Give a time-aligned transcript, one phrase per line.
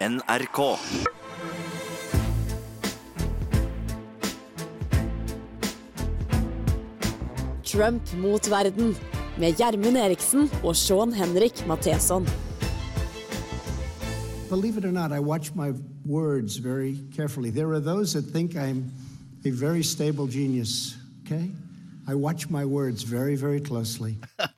[0.00, 0.78] NRK.
[7.64, 8.96] Trump mot verden
[9.38, 12.26] med Gjermund Eriksen og Sean Henrik Matheson.
[14.48, 15.74] Believe it or not, I watch my
[16.06, 17.50] words very carefully.
[17.50, 18.90] There are those that think I'm
[19.44, 20.96] a very stable genius,
[21.26, 21.50] okay?
[22.08, 24.16] I watch my words very, very closely.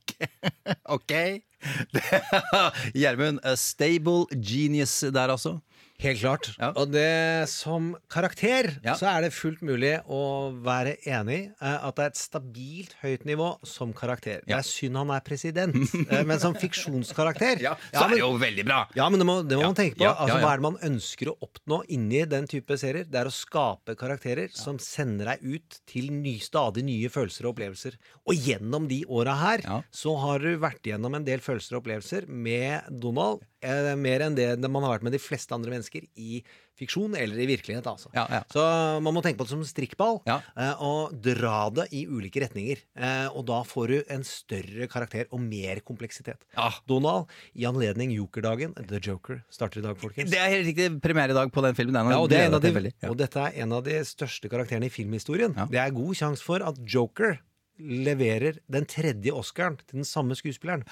[0.86, 1.42] Ok.
[2.94, 5.58] Gjermund, a stable genius der altså.
[6.02, 6.48] Helt klart.
[6.58, 6.72] Ja.
[6.76, 8.94] Og det som karakter, Ja.
[8.98, 13.24] så er det fullt mulig å være enig eh, at det er et stabilt høyt
[13.28, 14.40] nivå som karakter.
[14.46, 15.76] Det er synd han er president,
[16.10, 18.80] eh, men som fiksjonskarakter Ja, så er men- det jo veldig bra.
[18.98, 20.02] Ja, men det må, det må Ja, man tenke på.
[20.08, 20.46] ja, altså, ja, ja.
[20.46, 23.04] Hva er det man ønsker å oppnå inni den type serier?
[23.08, 27.54] Det er å skape karakterer som sender deg ut til ny, stadig nye følelser og
[27.56, 27.94] opplevelser.
[28.26, 29.82] Og gjennom de åra her Ja.
[29.92, 33.46] så har du vært gjennom en del følelser og opplevelser med Donald.
[33.62, 36.42] Eh, mer enn det man har vært med de fleste andre mennesker i
[36.78, 37.86] fiksjon eller i virkelighet.
[37.86, 38.10] Altså.
[38.16, 38.40] Ja, ja.
[38.50, 38.62] Så
[39.04, 40.40] man må tenke på det som strikkball Ja.
[40.56, 42.80] eh, og dra det i ulike retninger.
[42.96, 46.42] Eh, og da får du en større karakter og mer kompleksitet.
[46.88, 50.30] Donald, i anledning Jokerdagen The Joker starter i dag, folkens.
[50.32, 51.94] Det er helt riktig premiere i dag på den filmen.
[51.94, 54.50] Den ja, og, det er en av de, og dette er en av de største
[54.50, 55.54] karakterene i filmhistorien.
[55.70, 57.38] Det er god sjanse for at Joker
[57.82, 60.84] leverer den tredje Oscaren til den samme skuespilleren.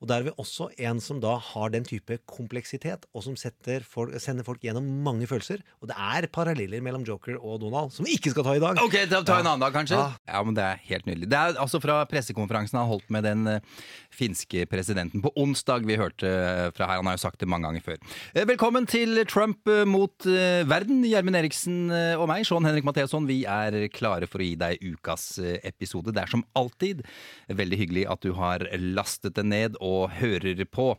[0.00, 4.14] Og der er vi også en som da har den type kompleksitet, og som folk,
[4.22, 5.62] sender folk gjennom mange følelser.
[5.82, 8.80] Og det er paralleller mellom Joker og Donald, som vi ikke skal ta i dag.
[8.82, 9.98] Ok, da tar en annen dag, kanskje?
[9.98, 10.14] Ja.
[10.26, 10.42] Ja.
[10.46, 11.30] men Det er helt nydelig.
[11.30, 15.98] Det er altså fra pressekonferansen han holdt med den uh, finske presidenten på onsdag vi
[15.98, 17.00] hørte eh, fra her.
[17.00, 18.00] Han har jo sagt det mange ganger før.
[18.36, 21.02] Uh, Velkommen til Trump mot verden.
[21.06, 25.36] Gjermund Eriksen og meg, Sean Henrik Matheson, vi er klare for å gi deg ukas
[25.66, 26.14] episode.
[26.14, 27.02] Det er som alltid
[27.48, 28.64] veldig hyggelig at du har
[28.96, 30.92] lastet det ned og hører på.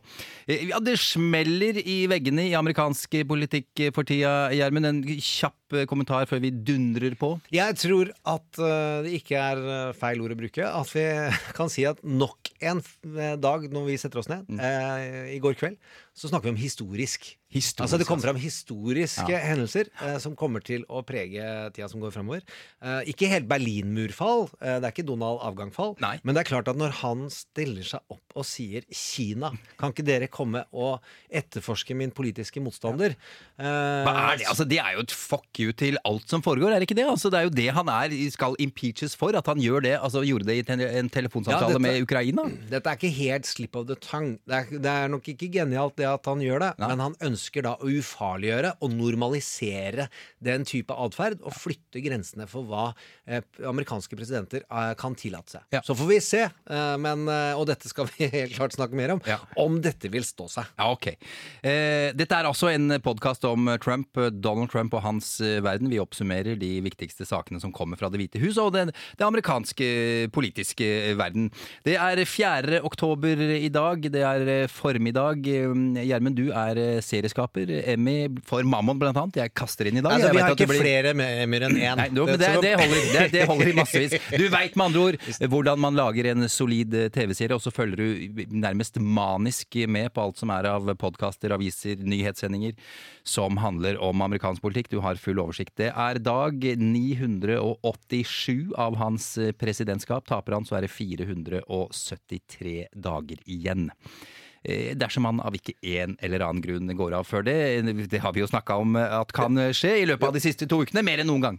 [0.46, 4.88] Eh, Ja, det smeller i veggene i amerikansk politikk for tida, Gjermund.
[4.88, 7.32] En kjapp eh, kommentar før vi dundrer på.
[7.54, 10.64] Jeg tror at eh, det ikke er eh, feil ord å bruke.
[10.68, 11.06] At vi
[11.58, 12.80] kan si at nok en
[13.38, 15.76] dag når vi setter oss ned, eh, i går kveld,
[16.18, 17.28] så snakker vi om historisk.
[17.48, 18.32] Historisk, altså Det kommer altså.
[18.34, 19.38] fram historiske Ja.
[19.46, 21.40] hendelser eh, som kommer til å prege
[21.72, 22.42] tida som går fremover.
[22.82, 26.92] Eh, ikke helt Berlinmurfall, det er ikke Donald avgangfall, men det er klart at når
[27.00, 32.60] han stiller seg opp og sier 'Kina, kan ikke dere komme og etterforske min politiske
[32.60, 33.14] motstander'?
[33.58, 34.46] Hva er det?
[34.50, 37.06] Altså, det er jo et fuck you til alt som foregår, er det ikke det?
[37.10, 40.22] Altså, det er jo det han er, skal impeaches for, at han gjør det, altså
[40.26, 40.64] gjorde det i
[40.98, 42.44] en telefonsamtale Ja, dette- med Ukraina.
[42.70, 44.38] Dette er ikke helt slip of the tongue.
[44.46, 46.88] Det er, det er nok ikke genialt det at han gjør det, Nei.
[46.92, 50.08] men han ønsker da å ufarliggjøre og normalisere
[50.44, 52.88] den type atferd, og flytte grensene for hva
[53.26, 55.66] eh, amerikanske presidenter eh, kan tillate seg.
[55.74, 55.82] Ja.
[55.86, 59.16] Så får vi se, eh, men, eh, og dette skal vi helt klart snakke mer
[59.16, 59.38] om, Ja.
[59.60, 60.70] om dette vil stå seg.
[60.78, 61.10] Ja, ok.
[61.62, 65.90] Eh, dette er altså en podkast om Trump, Donald Trump og hans verden.
[65.92, 69.88] Vi oppsummerer de viktigste sakene som kommer fra Det hvite hus og den, det amerikanske
[70.34, 70.88] politiske
[71.18, 71.48] verden.
[71.86, 72.80] Det er 4.
[72.86, 74.02] oktober i dag.
[74.12, 75.44] Det er eh, formiddag.
[75.48, 77.70] Eh, Gjermund, du er eh, serieskaper.
[77.94, 79.40] Emmy for Mammon, blant annet.
[79.42, 80.16] Jeg kaster inn i dag.
[80.18, 81.98] Altså, vi har ikke blir- flere med Emir enn én.
[81.98, 84.16] Nei, men det, det, holder, det, det holder i massevis.
[84.38, 85.16] Du veit med andre ord
[85.50, 90.24] hvordan man lager en solid eh, TV-serie, og så følger du nærmest manisk med på
[90.28, 92.76] alt som er av podkaster, aviser, nyhetssendinger
[93.28, 94.90] som handler om amerikansk politikk.
[94.92, 95.76] Du har full oversikt.
[95.80, 100.26] Det er dag 987 av hans eh, presidentskap.
[100.28, 103.90] Taper han, så er det 473 dager igjen.
[104.64, 107.58] Eh, Dersom han av ikke en eller annen grunn går av før det,
[108.10, 110.68] det har vi jo snakka om eh, at kan skje i løpet av de siste
[110.70, 111.58] to ukene, mer enn noen gang.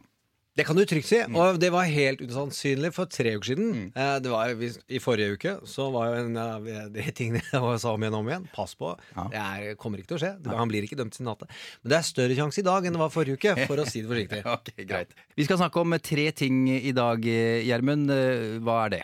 [0.58, 1.36] Det kan du trygt si, Mm.
[1.40, 3.92] og det var helt usannsynlig for tre uker siden.
[3.96, 4.50] Eh, Det var,
[4.90, 8.20] I forrige uke så var jo en av de tingene jeg sa om igjen og
[8.26, 8.48] om igjen.
[8.54, 9.28] Pass på, Ja.
[9.30, 10.34] det er, kommer ikke til å skje.
[10.58, 11.48] Han blir ikke dømt til natte.
[11.84, 14.02] Men det er større sjanse i dag enn det var forrige uke, for å si
[14.02, 14.42] det forsiktig.
[14.58, 15.14] okay, greit.
[15.38, 18.10] Vi skal snakke om tre ting i dag, Gjermund.
[18.12, 19.04] Eh, Hva er det?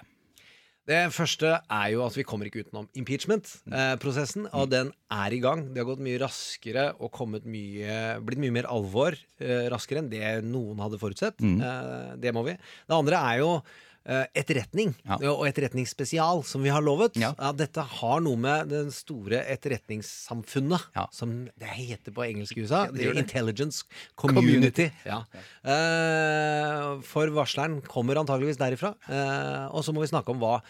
[0.85, 5.63] Det første er jo at vi kommer ikke utenom impeachment-prosessen, og den er i gang.
[5.73, 10.28] Det har gått mye raskere og mye, blitt mye mer alvor eh, raskere enn det
[10.46, 11.41] noen hadde forutsett.
[11.41, 12.53] Eh, det må vi.
[12.85, 13.73] Det andre er jo eh,
[14.05, 15.16] etterretning, Ja.
[15.31, 17.16] og etterretningsspesial, som vi har lovet.
[17.17, 17.34] Ja.
[17.53, 21.07] dette har noe med den store etterretningssamfunnet, Ja.
[21.11, 22.85] som det heter på engelsk i USA.
[22.91, 23.17] det det.
[23.17, 23.84] Intelligence
[24.16, 24.46] Community.
[24.46, 24.91] Community.
[25.05, 25.23] Ja.
[25.63, 28.93] Eh, for varsleren kommer antageligvis derifra.
[29.09, 30.61] Uh, og så må vi snakke om hva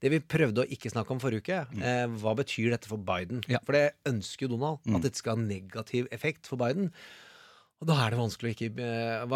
[0.00, 3.42] det vi prøvde å ikke snakke om forrige uke, eh, hva betyr dette for Biden?
[3.52, 3.58] Ja.
[3.66, 6.88] For det ønsker jo Donald, at dette skal ha negativ effekt for Biden.
[7.80, 9.26] Og da er det vanskelig å ikke eh,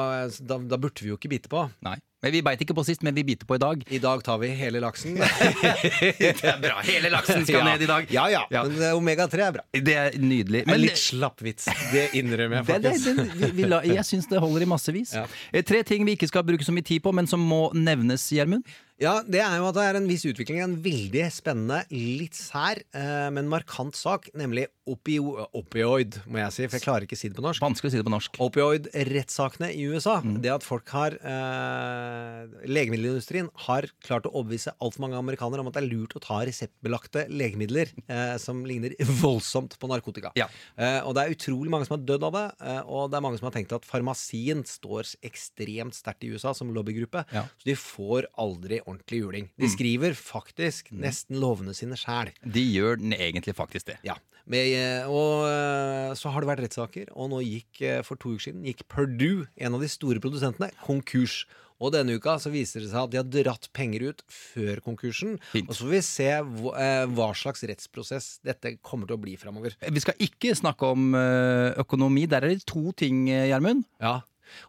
[0.40, 1.66] da, da burde vi jo ikke bite på.
[1.84, 1.98] Nei.
[2.24, 3.82] Men Vi beit ikke på sist, men vi biter på i dag.
[3.92, 5.18] I dag tar vi hele laksen.
[5.20, 6.78] Det er bra.
[6.86, 7.64] Hele laksen skal Ja.
[7.68, 8.06] ned i dag.
[8.14, 8.42] Ja, ja.
[8.50, 8.62] Ja.
[8.64, 9.64] Men eh, omega-3 er bra.
[9.76, 10.64] Det er nydelig.
[10.66, 11.68] Men, litt slapp vits.
[11.92, 13.20] Det innrømmer jeg det, det, faktisk.
[13.20, 15.12] det, vi, vi la, jeg syns det holder i massevis.
[15.18, 15.26] Ja.
[15.52, 18.24] Eh, Tre ting vi ikke skal bruke så mye tid på, men som må nevnes,
[18.32, 18.64] Gjermund.
[19.02, 20.60] Ja, det er jo at det er en viss utvikling.
[20.62, 24.28] En veldig spennende, litt sær, eh, men markant sak.
[24.38, 27.62] Nemlig opio opioid, må jeg si, for jeg klarer ikke å si det på norsk.
[27.64, 28.38] Vanskelig å si det på norsk.
[28.44, 30.18] Opioid-rettssakene i USA.
[30.22, 30.36] Mm.
[30.44, 35.78] Det at folk har eh, Legemiddelindustrien har klart å overbevise altfor mange amerikanere om at
[35.78, 38.94] det er lurt å ta reseptbelagte legemidler eh, som ligner
[39.24, 40.34] voldsomt på narkotika.
[40.38, 40.46] Ja.
[40.78, 43.26] Eh, og det er utrolig mange som har dødd av det, eh, og det er
[43.26, 47.48] mange som har tenkt at farmasien står ekstremt sterkt i USA som lobbygruppe, Ja.
[47.58, 49.50] Så de får aldri ordentlig juling.
[49.60, 52.32] De skriver faktisk nesten lovene sine sjæl.
[52.44, 53.98] De gjør den egentlig faktisk det.
[54.06, 54.18] Ja.
[54.44, 58.34] Med, eh, og eh, så har det vært rettssaker, og nå gikk eh, for to
[58.34, 61.44] uker siden gikk Purdue, en av de store produsentene, konkurs.
[61.82, 65.38] Og denne uka så viser det seg at de har dratt penger ut før konkursen.
[65.50, 65.66] Fint.
[65.66, 66.28] Og så får vi se
[66.60, 69.74] hva, hva slags rettsprosess dette kommer til å bli framover.
[69.82, 72.28] Vi skal ikke snakke om økonomi.
[72.30, 73.82] Der er det to ting, Gjermund.
[73.98, 74.20] Ja.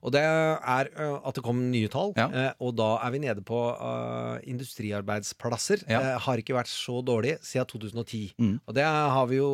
[0.02, 2.54] Og det er at det kom nye tall, Ja.
[2.60, 5.84] og da er vi nede på uh, industriarbeidsplasser.
[5.90, 6.00] Ja.
[6.02, 8.22] Uh, har ikke vært så dårlig siden 2010.
[8.40, 8.56] Mm.
[8.66, 9.52] Og det har vi jo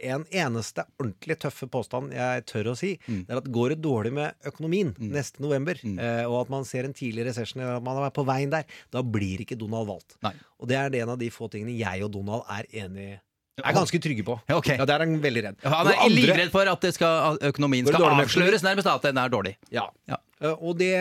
[0.00, 2.94] en eneste ordentlig tøffe påstand jeg tør å si.
[3.06, 3.24] Mm.
[3.26, 6.88] Det er at går det dårlig med økonomien neste november, uh, og at man ser
[6.88, 10.16] en tidlig resesjon eller at man er på veien der, da blir ikke Donald valgt.
[10.24, 10.34] Nei.
[10.62, 13.12] Og det er en av de få tingene jeg og Donald er enig
[13.60, 14.38] er ganske trygge på.
[14.48, 14.68] Ja, ok.
[14.78, 15.56] Ja, Der er han veldig redd.
[15.64, 19.28] Han er andre- livredd for at det skal, økonomien skal avsløres, nærmest at den er
[19.28, 19.56] dårlig.
[19.70, 19.88] Ja.
[20.08, 20.16] Ja.
[20.40, 20.92] Eh, Og det,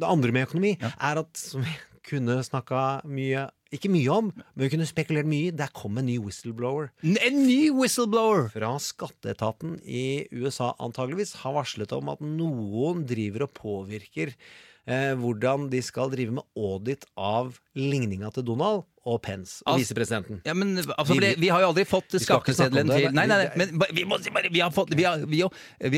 [0.00, 1.74] det andre med økonomi er at som vi
[2.10, 5.50] kunne snakka mye Ikke mye om, men vi kunne spekulert mye i.
[5.54, 6.88] Der kom en ny whistleblower.
[7.06, 8.48] En ny whistleblower!
[8.50, 14.32] Fra skatteetaten i USA antageligvis har varslet om at noen driver og påvirker
[14.86, 20.42] eh, hvordan de skal drive med audit av ligninga til Donald og Pence, altså, visepresidenten.
[20.44, 23.70] Ja, men altså, Vi- Vi har jo aldri fått skatteseddelen til Nei, nei, nei men
[23.96, 24.18] vi, må
[24.52, 25.40] vi, har fått, vi, har, vi,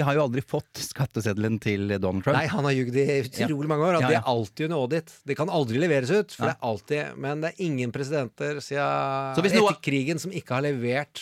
[0.01, 2.37] har- jo aldri fått skatteseddelen til Donald Trump.
[2.39, 3.97] Nei, han har jugd i utrolig mange år.
[3.97, 5.13] At Ja, Det er alltid under audit.
[5.27, 6.31] Det kan aldri leveres ut.
[6.31, 10.63] For det er alltid Men det er ingen presidenter siden etter krigen som ikke har
[10.63, 11.21] levert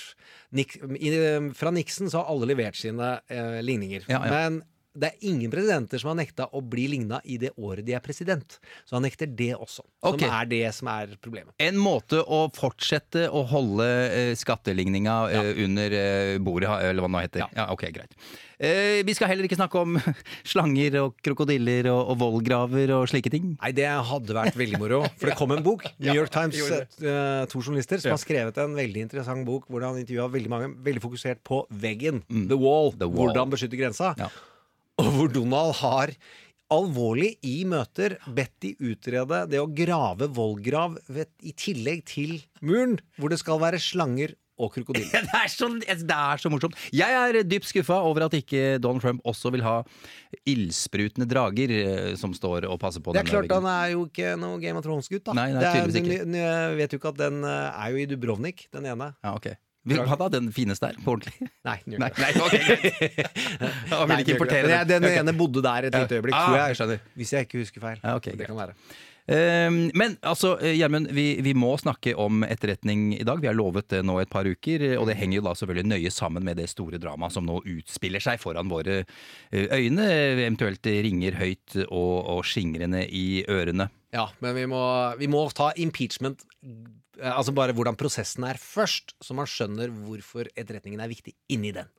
[0.53, 1.11] Nik, i,
[1.55, 4.03] Fra Nixon så har alle levert sine eh, ligninger.
[4.11, 4.31] Ja, ja.
[4.31, 4.63] Men
[4.99, 8.03] det er ingen presidenter som har nekta å bli ligna i det året de er
[8.03, 8.59] president.
[8.89, 9.85] Så han nekter det også.
[10.03, 10.27] Som okay.
[10.27, 11.55] er det som er problemet.
[11.63, 15.43] En måte å fortsette å holde eh, skatteligninga ja.
[15.67, 17.45] under eh, bordet, eller hva det nå heter.
[17.45, 17.51] Ja.
[17.61, 18.17] Ja, ok, greit.
[18.61, 19.95] Eh, vi skal heller ikke snakke om
[20.53, 23.55] slanger og krokodiller og, og vollgraver og slike ting.
[23.63, 25.01] Nei, det hadde vært veldig moro.
[25.23, 25.87] For det kom en bok.
[26.03, 30.03] New York Times, eh, to journalister, som har skrevet en veldig interessant bok hvor han
[30.03, 32.25] intervjua veldig mange, veldig fokusert på veggen.
[32.27, 32.91] The wall.
[32.97, 33.03] Mm.
[33.05, 33.31] The wall.
[33.31, 34.17] Hvordan beskytte grensa.
[34.19, 34.33] Ja.
[35.05, 36.13] Og hvor Donald har
[36.71, 40.99] alvorlig i møter bedt de utrede det å grave vollgrav
[41.43, 45.09] i tillegg til muren, hvor det skal være slanger og krokodiller.
[45.25, 46.77] Det er, så, det er så morsomt.
[46.93, 49.79] Jeg er dypt skuffa over at ikke Donald Trump også vil ha
[50.49, 53.65] ildsprutende drager eh, som står og passer på Det er klart veggen.
[53.65, 55.37] Han er jo ikke noe Game of Thrones-gutt, da.
[55.39, 56.19] Nei, nei, Det er- tydeligvis ikke.
[56.27, 59.11] den- Jeg vet jo ikke at den eh, er jo i Dubrovnik, den ene.
[59.25, 59.49] Ja, ok.
[59.89, 60.29] Vil- Hva da?
[60.29, 60.99] Den fineste der?
[61.05, 61.49] På ordentlig?
[61.69, 62.19] Nei, Nei, det.
[62.25, 62.57] nei, ok.
[63.91, 64.89] Han vil Nei, ikke importere den.
[64.91, 65.07] den.
[65.09, 65.21] okay.
[65.23, 67.01] ene bodde der et lite øyeblikk, Ah, tror jeg jeg.
[67.17, 68.03] Hvis jeg ikke husker feil.
[68.05, 68.51] Ja, okay, det greit.
[68.53, 68.77] kan være.
[69.31, 73.39] Um, Men altså, eh, Gjermund, vi, vi må snakke om etterretning i dag.
[73.41, 76.11] Vi har lovet det nå et par uker, og det henger jo da selvfølgelig nøye
[76.11, 81.37] sammen med det store dramaet som nå utspiller seg foran våre eh, øyne, eventuelt ringer
[81.39, 83.87] høyt og, og skingrende i ørene.
[84.13, 84.83] Ja, men vi må,
[85.21, 86.43] vi må ta impeachment
[87.21, 91.91] Altså bare hvordan prosessen er først, så man skjønner hvorfor etterretningen er viktig inni den.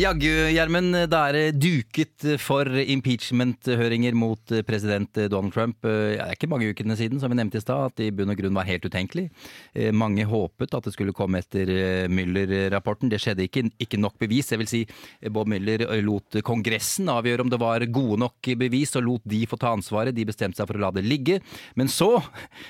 [0.00, 5.82] Jaggu, Gjermund, det er duket for impeachment-høringer mot president Donald Trump.
[5.84, 8.32] Det er ikke mange ukene siden, som vi nevnte i stad, at det i bunn
[8.32, 9.26] og grunn var helt utenkelig.
[9.74, 13.10] Eh, Mange håpet at det skulle komme etter eh, Müller-rapporten.
[13.12, 13.66] Det skjedde ikke.
[13.82, 14.48] Ikke nok bevis.
[14.54, 14.80] Jeg vil si
[15.28, 19.60] Bob Müller lot Kongressen avgjøre om det var gode nok bevis, og lot de få
[19.60, 20.16] ta ansvaret.
[20.16, 21.42] De bestemte seg for å la det ligge.
[21.76, 22.14] Men så,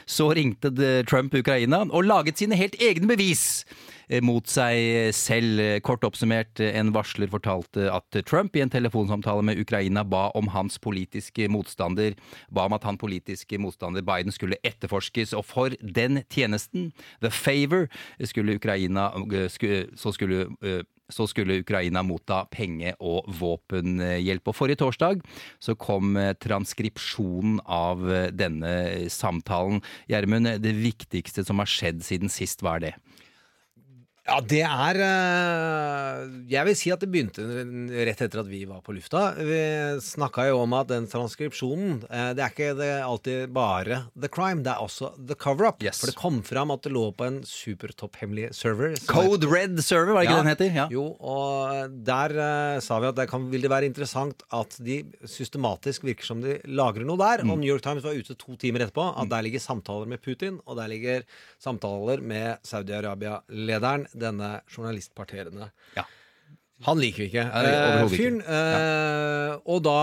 [0.03, 0.75] så ringte
[1.07, 3.87] Trump Ukraina og laget sine helt egne bevis eh,
[4.25, 5.61] mot seg selv.
[5.87, 10.81] Kort oppsummert, en varsler fortalte at Trump i en telefonsamtale med Ukraina ba om hans
[10.83, 12.17] politiske motstander,
[12.51, 16.91] ba om at han politiske motstander Biden skulle etterforskes, og for den tjenesten,
[17.23, 17.87] the favor,
[18.25, 19.49] skulle Ukraina, eh,
[19.95, 24.49] så skulle eh, så skulle Ukraina motta penge- og våpenhjelp.
[24.49, 25.25] Og forrige torsdag
[25.63, 29.83] så kom eh, transkripsjonen av eh, denne samtalen.
[30.11, 32.95] Gjermund, det viktigste som har skjedd siden sist, hva er det?
[34.31, 36.21] Ja, det er eh,
[36.53, 37.43] Jeg vil si at det begynte
[38.07, 39.33] rett etter at vi var på lufta.
[39.35, 39.59] Vi
[40.05, 44.63] snakka jo om at den transkripsjonen eh, Det er ikke det alltid bare the crime,
[44.63, 45.83] det er også the cover-up.
[45.83, 45.99] Yes.
[45.99, 48.95] For det kom fram at det lå på en supertopphemmelig server.
[49.11, 50.43] Code Code Red Server, var det ikke Ja.
[50.45, 50.71] den heter?
[50.79, 50.87] Ja.
[50.95, 55.01] Jo, og der uh, sa vi at det kan, vil det være interessant at de
[55.27, 57.43] systematisk virker som de lagrer noe der.
[57.45, 57.51] Mm.
[57.55, 60.61] Og New York Times var ute to timer etterpå at der ligger samtaler med Putin,
[60.67, 61.27] og der ligger
[61.63, 65.71] samtaler med Saudi-Arabia-lederen, denne journalistparterende.
[65.97, 66.07] Ja.
[66.87, 68.41] Han liker vi ikke, eh, fyren.
[68.41, 69.99] Eh, og da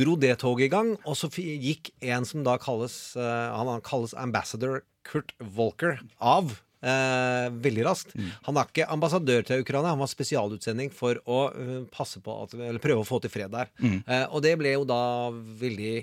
[0.00, 3.84] dro det toget i gang, og så gikk en som da kalles eh, Han han
[3.84, 6.56] kalles ambassador Kurt Volker av.
[6.80, 8.14] Eh, veldig raskt.
[8.16, 8.30] Mm.
[8.46, 12.56] Han er ikke ambassadør til Ukraina, han var spesialutsending for å eh, passe på at,
[12.56, 13.68] eller prøve å få til fred der.
[13.82, 13.98] Mm.
[14.00, 15.94] Eh, og det ble jo da veldig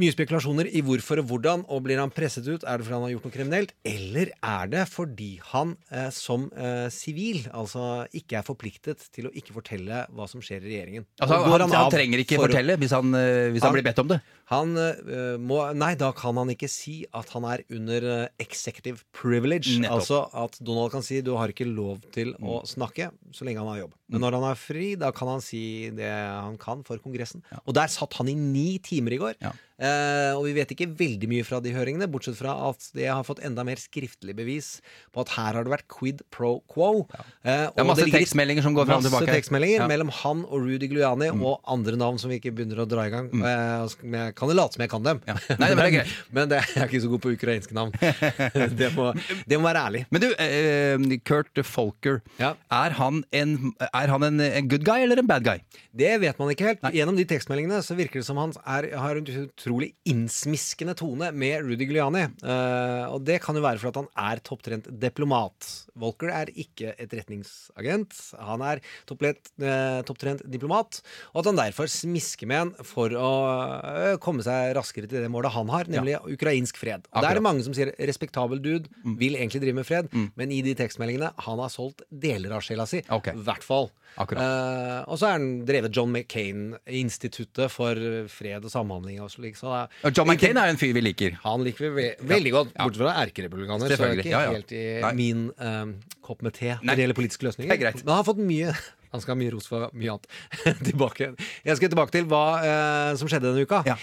[0.00, 2.64] mye spekulasjoner i hvorfor og hvordan, og blir han presset ut?
[2.66, 6.48] Er det fordi han har gjort noe kriminelt, eller er det fordi han eh, som
[6.58, 11.06] eh, sivil altså ikke er forpliktet til å ikke fortelle hva som skjer i regjeringen?
[11.20, 14.02] Altså, han, han, han, trenger ikke for fortelle hvis han, eh, hvis han, blir bedt
[14.02, 14.18] om det.
[14.50, 19.06] han eh, må Nei, da kan han ikke si at han er under eh, executive
[19.14, 19.78] privilege.
[19.78, 20.00] Nettopp.
[20.00, 23.70] Altså at Donald kan si du har ikke lov til å snakke så lenge han
[23.76, 23.94] har jobb.
[24.10, 25.62] Men når han er fri, da kan han si
[25.94, 27.44] det han kan for Kongressen.
[27.64, 29.38] Og der satt han i ni timer i går.
[29.42, 29.54] Ja.
[29.74, 33.24] Eh, og vi vet ikke veldig mye fra de høringene, bortsett fra at det har
[33.26, 34.68] fått enda mer skriftlig bevis
[35.10, 37.08] på at her har det vært quid pro quo.
[37.42, 39.34] Eh, Det er masse ligger tekstmeldinger som går fram og Masse tilbake.
[39.34, 39.84] tekstmeldinger Ja.
[39.88, 39.90] Mm.
[39.90, 43.10] mellom han og Rudy Giuliani og andre navn som vi ikke begynner å dra i
[43.10, 43.30] gang.
[43.34, 45.20] Eh, og jeg kan jo late som jeg kan dem.
[45.26, 45.34] Ja.
[45.58, 46.14] Nei, det greit.
[46.30, 47.92] men det, jeg er ikke så god på ukrainske navn.
[48.78, 49.10] det, må,
[49.46, 50.04] det må være ærlig.
[50.14, 52.54] Men du, eh, Kurt Folker, Ja.
[52.70, 55.58] er han, en, er han en, en good guy eller en bad guy?
[55.94, 56.80] Det vet man ikke helt.
[56.94, 59.24] Gjennom de tekstmeldingene så virker det som han er, har en
[59.64, 62.26] utrolig innsmiskende tone med Rudy Giuliani.
[62.44, 65.68] Uh, og det kan jo være for at han er topptrent diplomat.
[66.00, 68.12] Volker er ikke etterretningsagent.
[68.44, 71.00] Han er topplet, uh, topptrent diplomat,
[71.32, 73.32] og at han derfor smisker med en for å
[73.80, 77.08] uh, komme seg raskere til det målet han har, nemlig ukrainsk fred.
[77.14, 80.52] Og Der er det mange som sier respektabel dude, vil egentlig drive med fred, men
[80.52, 83.00] i de tekstmeldingene han har solgt deler av sjela si.
[83.00, 83.88] I hvert fall.
[84.14, 87.98] Eh, og så er han drevet John McCain-instituttet for
[88.30, 89.53] fred og samhandling og slik.
[89.58, 89.80] Så det
[90.10, 91.38] er- John McCain er jo en fyr vi liker.
[91.42, 93.94] han liker vi ve veldig godt, bortsett fra erkerepublikaner.
[93.96, 94.52] Så er det ikke ja, ja.
[94.58, 95.12] helt i Nei.
[95.18, 97.70] min um, kopp med te når det gjelder politiske løsninger.
[97.72, 98.04] Det er greit.
[98.04, 98.74] Men han har fått mye
[99.14, 100.24] Han skal ha mye ros for mye annet.
[100.90, 101.28] tilbake.
[101.64, 103.84] Jeg skal tilbake til hva uh, som skjedde denne uka.
[103.86, 103.94] Ja.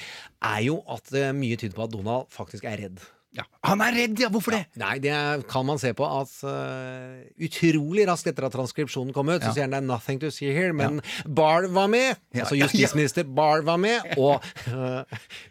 [0.55, 3.01] Er jo at uh, mye tyder på at Donald faktisk er redd.
[3.38, 3.46] Ja.
[3.64, 4.28] Han er redd, ja!
[4.34, 4.66] Hvorfor det?
[4.82, 5.14] Nei, det
[5.48, 9.64] kan man se på at uh, utrolig raskt etter at transkripsjonen kom ut, så sier
[9.70, 12.20] han det er nothing to see here, men Barr var med.
[12.36, 12.68] Ja, Altså ja, ja.
[12.68, 15.04] justisminister Barr var med, og uh,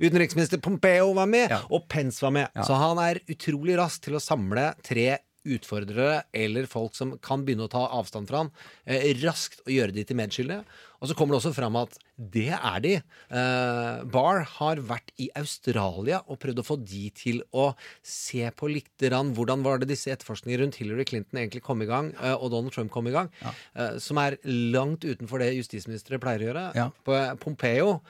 [0.03, 1.63] utenriksminister Pompeo var med, Ja.
[1.73, 2.53] og Pence var med.
[2.69, 5.09] Så han er utrolig rask til å samle tre
[5.49, 8.51] utfordrere eller folk som kan begynne å ta avstand fra han,
[8.85, 10.65] eh, raskt og gjøre de til medskyldige.
[11.01, 12.95] Og så kommer det også fram at det er de.
[13.33, 17.71] Eh, Barr har vært i Australia og prøvd å få de til å
[18.05, 22.13] se på litt hvordan var det disse etterforskningene rundt Hillary Clinton egentlig kom i gang,
[22.21, 23.31] eh, og Donald Trump kom i gang,
[23.75, 26.67] eh, som er langt utenfor det justisministre pleier å gjøre.
[26.77, 26.91] Ja.
[27.05, 28.03] På- Pompeo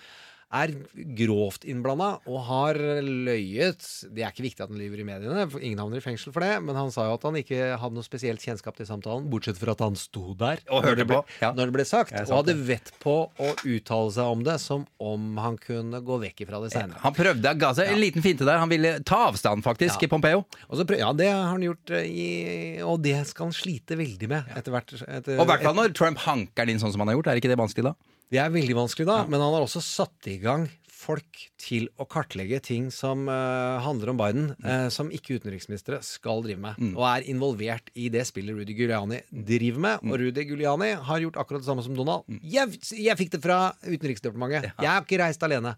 [0.53, 0.73] er
[1.15, 3.85] grovt innblanda og har løyet.
[4.11, 6.43] Det er ikke viktig at han lyver i mediene, for ingen havner i fengsel for
[6.45, 9.61] det, men han sa jo at han ikke hadde noe spesielt kjennskap til samtalen, bortsett
[9.61, 11.53] fra at han sto der Og hørte på, ja.
[11.55, 15.39] når det ble sagt, og hadde vett på å uttale seg om det som om
[15.41, 16.99] han kunne gå vekk ifra det seinere.
[17.05, 18.59] Han prøvde ga seg en liten finte der.
[18.63, 20.09] Han ville ta avstand, faktisk, Ja.
[20.11, 20.45] Pompeo.
[20.69, 23.97] Og så prøv- ja, det har han gjort, eh, i, og det skal han slite
[23.97, 24.91] veldig med etter hvert.
[25.07, 27.29] etter- Og i hvert fall når Trump hanker den inn sånn som han har gjort.
[27.29, 27.95] Er ikke det vanskelig da?
[28.31, 30.69] Det er veldig vanskelig da, men han har også satt i gang
[31.01, 36.43] folk til å kartlegge ting som uh, handler om Biden, uh, som ikke utenriksministre skal
[36.45, 36.81] drive med.
[36.93, 40.05] Og er involvert i det spillet Rudy Giuliani driver med.
[40.05, 42.29] Og Rudy Giuliani har gjort akkurat det samme som Donald.
[42.45, 44.71] Jeg, jeg fikk det fra Utenriksdepartementet.
[44.77, 45.75] Jeg har ikke reist alene.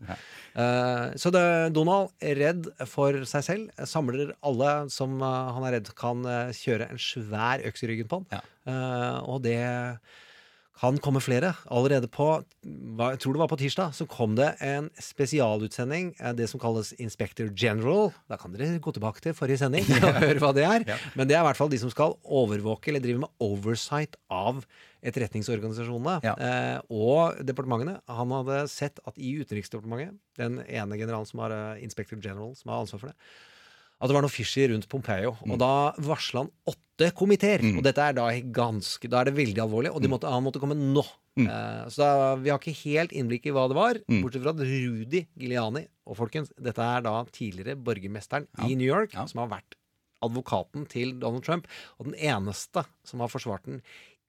[0.57, 1.45] Uh, så det,
[1.77, 3.87] Donald er redd for seg selv.
[3.89, 8.29] Samler alle som han er redd kan kjøre en svær øks i ryggen på han.
[8.35, 8.43] Ja.
[9.29, 9.59] Og det
[10.81, 11.53] kan komme flere.
[11.71, 12.27] Allerede på
[12.65, 16.93] jeg tror det var på tirsdag, så kom det en spesialutsending, eh, det som kalles
[16.99, 18.11] Inspector General.
[18.31, 20.87] Da kan dere gå tilbake til forrige sending og høre hva det er.
[21.15, 24.65] Men det er i hvert fall de som skal overvåke eller drive med oversight av
[25.03, 26.35] etterretningsorganisasjonene Ja.
[26.39, 27.99] eh, og departementene.
[28.09, 32.71] Han hadde sett at i Utenriksdepartementet, den ene generalen som har eh, Inspector General som
[32.73, 33.17] har ansvar for det,
[34.03, 35.37] at det var noe fishy rundt Pompeo.
[35.47, 37.63] Og da varsla han åtte komiteer.
[37.77, 40.59] Og dette er da ganske Da er det veldig alvorlig, og de måtte, han måtte
[40.63, 41.05] komme nå.
[41.39, 42.09] Eh, så da,
[42.43, 46.19] vi har ikke helt innblikk i hva det var, bortsett fra at Rudy Giuliani Og
[46.19, 49.25] folkens, dette er da tidligere borgermesteren i New York, Ja.
[49.31, 49.79] som har vært
[50.23, 51.67] advokaten til Donald Trump,
[51.99, 53.81] og den eneste som har forsvart den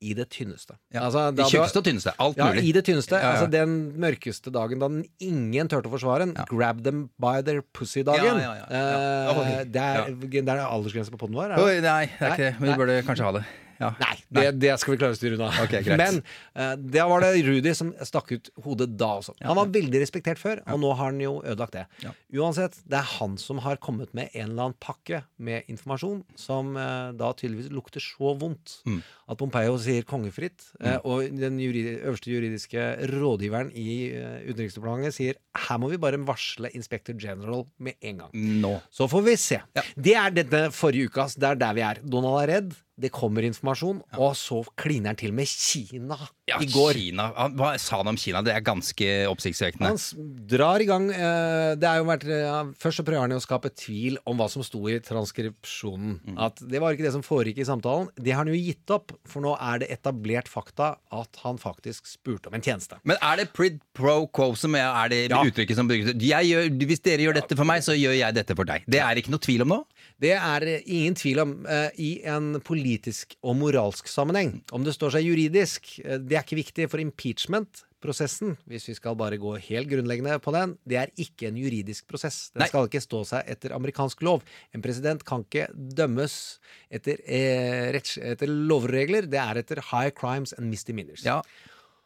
[0.04, 0.76] i det tynneste.
[0.94, 1.06] Ja.
[1.08, 2.14] Altså, De tjukkeste og tynneste.
[2.24, 2.66] Alt ja, mulig.
[2.68, 3.18] i det tynneste.
[3.18, 3.32] Ja, ja.
[3.38, 6.36] Altså Den mørkeste dagen da den ingen turte å forsvare den.
[6.52, 8.28] Grab them by their pussy-dagen.
[8.28, 9.34] Ja, ja, ja, ja.
[9.34, 11.56] Eh, det er, det er aldersgrense på poden vår.
[11.56, 11.82] er det?
[11.88, 12.56] Nei, det er ikke det.
[12.60, 13.46] Men vi burde kanskje ha det.
[13.80, 13.92] Ja.
[14.02, 15.50] Nei, det, det skal vi klare å styre unna.
[15.64, 15.84] Okay.
[16.00, 16.22] Men
[16.58, 19.36] uh, det var det Rudy som stakk ut hodet da også.
[19.42, 21.86] Han var veldig respektert før, og nå har han jo ødelagt det.
[22.06, 22.14] Ja.
[22.44, 26.74] Uansett, det er han som har kommet med en eller annen pakke med informasjon som
[26.78, 29.00] uh, da tydeligvis lukter så vondt Mm.
[29.32, 35.40] at Pompeo sier kongefritt, eh, og den juridi øverste juridiske rådgiveren i eh, Utenriksdepartementet sier
[35.66, 38.34] her må vi bare varsle inspector general med en gang.
[38.64, 38.74] Nå.
[38.92, 39.60] Så får vi se.
[39.96, 41.38] Det er dette forrige ukas.
[41.40, 42.02] Det er der vi er.
[42.04, 42.74] Donald er redd.
[42.94, 46.14] Det kommer informasjon, og så kliner han til med Kina
[46.46, 46.94] Ja, i går.
[46.94, 47.26] Kina.
[47.58, 48.44] Hva sa han om Kina?
[48.46, 49.90] Det er ganske oppsiktsvekkende.
[49.96, 53.34] Han drar i gang eh, Det er jo vært eh, ja, Først så prøver han
[53.34, 56.20] å skape tvil om hva som sto i transkripsjonen.
[56.28, 56.38] Mm.
[56.46, 58.10] At det var ikke det som foregikk i samtalen.
[58.18, 62.08] Det har han jo gitt opp, for nå er det etablert fakta at han faktisk
[62.10, 63.00] spurte om en tjeneste.
[63.08, 65.42] Men er det prid pro quo som er, er det Ja.
[65.42, 66.14] uttrykket som brukes?
[66.14, 68.86] Gjør, hvis dere gjør dette for meg, så gjør jeg dette for deg.
[68.88, 69.82] Det er ikke noe tvil om nå?
[70.24, 74.62] Det er ingen tvil om eh, i en politisk og moralsk sammenheng.
[74.72, 79.18] Om det står seg juridisk, eh, det er ikke viktig, for impeachment-prosessen, hvis vi skal
[79.20, 82.54] bare gå helt grunnleggende på den, det er ikke en juridisk prosess.
[82.54, 82.70] Den Nei.
[82.72, 84.48] skal ikke stå seg etter amerikansk lov.
[84.72, 86.40] En president kan ikke dømmes
[86.88, 91.28] etter, eh, etter lovregler, det er etter high crimes and misdemeanors.
[91.28, 91.42] Ja.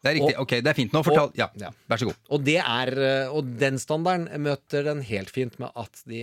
[0.08, 0.36] Det er riktig.
[0.38, 0.96] Og- ok, det er fint.
[0.96, 1.28] Nå fortal...
[1.30, 1.70] og- Ja, ja.
[1.92, 2.16] vær så god.
[2.32, 6.22] Og, det er, eh, og den standarden møter den helt fint med at de,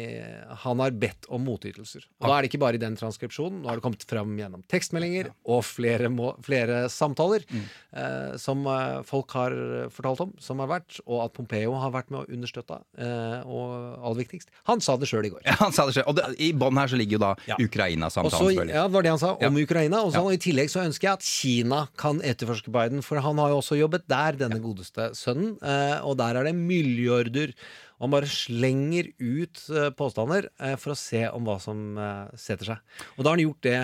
[0.65, 2.07] han har bedt om motytelser.
[2.21, 3.61] Og da er det ikke bare i den transkripsjonen.
[3.63, 9.03] Nå har det kommet fram gjennom tekstmeldinger og flere, må, flere samtaler eh, som eh,
[9.07, 9.55] folk har
[9.95, 12.81] fortalt om, som har vært, og at Pompeo har vært med å understøtte.
[12.99, 15.43] Eh, og aller viktigst, han sa det sjøl i går.
[15.47, 16.09] Ja, han sa det selv.
[16.11, 17.57] Og det, i bånn her så ligger jo da Ja.
[17.61, 18.35] Ukraina-samtalen.
[18.39, 18.75] Selvfølgelig.
[18.79, 20.03] ja, det var det han sa om Ukraina.
[20.07, 23.39] Og så og I tillegg så ønsker jeg at Kina kan etterforske Biden, for han
[23.43, 25.57] har jo også jobbet der, denne godeste sønnen.
[25.63, 27.53] Eh, og der er det milliarder.
[27.99, 31.99] Og han bare slenger ut eh, påstander eh, for å se om hva som
[32.39, 32.97] setter seg.
[33.17, 33.79] Og da har han gjort det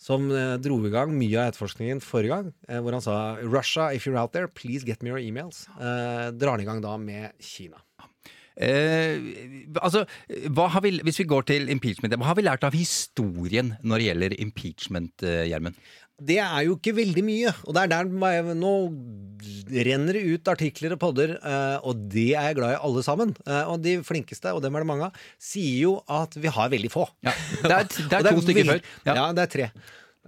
[0.00, 0.30] som
[0.64, 2.46] dro i gang mye av etterforskningen forrige gang,
[2.80, 5.66] hvor han sa Russia, if you're out there, please get me your emails.
[5.76, 7.82] Drar han i gang da med Kina.
[8.60, 9.16] Eh,
[9.80, 10.04] altså,
[10.84, 14.38] vi, hvis vi går til impeachment, hva har vi lært av historien når det gjelder
[14.44, 15.78] impeachment, eh, Gjermund?
[16.20, 17.52] Det er jo ikke veldig mye.
[17.64, 18.72] Og det er der Nå
[19.70, 23.32] renner det ut artikler og podder, eh, og det er jeg glad i alle sammen.
[23.46, 26.68] Eh, Og de flinkeste, og dem er det mange av, sier jo at vi har
[26.72, 27.06] veldig få.
[27.24, 27.32] Ja,
[27.64, 28.84] det er, det er to stykker før.
[29.06, 29.14] Ja.
[29.16, 29.26] Ja.
[29.32, 29.70] det er tre.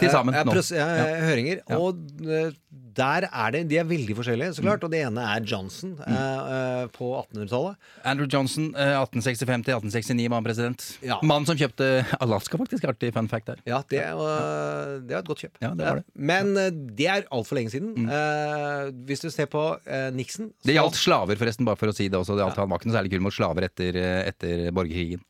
[0.03, 0.59] Til sammen nå.
[0.77, 0.91] Ja.
[1.29, 1.63] Høringer.
[1.69, 1.79] Ja.
[1.79, 2.51] Og eh,
[2.93, 4.67] der er det De er veldig forskjellige, så Mm.
[4.67, 4.83] klart.
[4.85, 7.77] Og det ene er Johnson eh, eh, på 1800-tallet.
[8.05, 10.85] Andrew Johnson, eh, 1865 til 1869 var han president.
[11.03, 11.17] Ja.
[11.23, 11.89] Mannen som kjøpte
[12.21, 12.85] Alaska, faktisk.
[12.91, 13.63] Artig fun fact der.
[13.65, 15.57] Ja, det, var- det var et godt kjøp.
[15.65, 16.05] Ja, det var det.
[16.15, 16.69] Men eh,
[17.01, 17.95] det er altfor lenge siden.
[18.09, 19.65] Eh, hvis du ser på
[20.13, 22.37] Nixon Det så- gjaldt slaver, forresten, bare for å si det også.
[22.37, 23.97] Det gjaldt, Han var ikke noe særlig kul mot slaver etter,
[24.29, 25.21] etter borgerkrigen.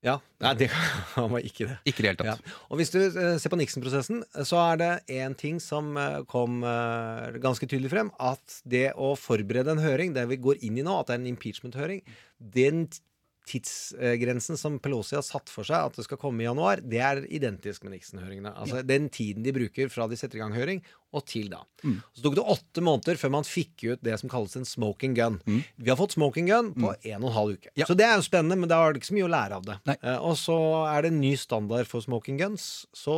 [0.00, 0.70] Ja, Nei, det
[1.16, 1.76] han var ikke det.
[1.90, 2.36] Ikke det hele Ja.
[2.72, 6.62] Og hvis du eh, ser på Nixon-prosessen, så er det én ting som eh, kom
[6.64, 8.12] eh, ganske tydelig frem.
[8.16, 11.22] At det å forberede en høring, det vi går inn i nå, at det er
[11.22, 12.00] en impeachment-høring
[12.40, 12.86] Den
[13.48, 17.22] tidsgrensen som Pelosi har satt for seg at det skal komme i januar, det er
[17.32, 18.52] identisk med Nixon-høringene.
[18.54, 21.64] Altså den tiden de bruker fra de setter i gang høring, og til da.
[22.14, 25.40] Så tok det åtte måneder før man fikk ut det som kalles en smoking gun.
[25.74, 27.72] Vi har fått smoking gun på en og en halv uke.
[27.80, 27.88] Ja.
[27.88, 29.66] Så det er jo spennende, men da er det ikke så mye å lære av
[29.66, 29.78] det.
[29.96, 30.58] Eh, og så
[30.92, 32.68] er det en ny standard for smoking guns.
[32.94, 33.16] Så,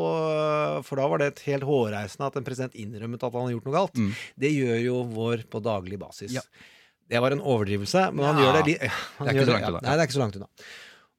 [0.87, 3.69] for da var det et helt hårreisende at en president innrømmet at han har gjort
[3.69, 4.01] noe galt.
[4.41, 6.33] Det gjør jo vår på daglig basis.
[6.39, 6.47] Ja.
[7.13, 8.47] Det var en overdrivelse, men han Ja.
[8.49, 9.81] gjør det litt han Det er ikke så langt unna.
[9.85, 10.49] Nei, det er ikke så langt unna.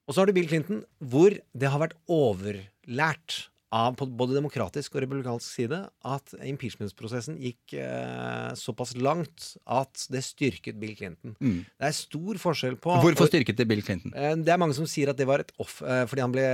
[0.03, 4.93] Og så har du Bill Clinton, hvor det har vært overlært av på både demokratisk
[4.93, 11.33] og republikansk side at impeachment-prosessen gikk eh, såpass langt at det styrket Bill Clinton.
[11.41, 14.13] Det er stor forskjell på Hvorfor styrket det Bill Clinton?
[14.13, 16.45] Eh, Det er mange som sier at det var et off eh, fordi han ble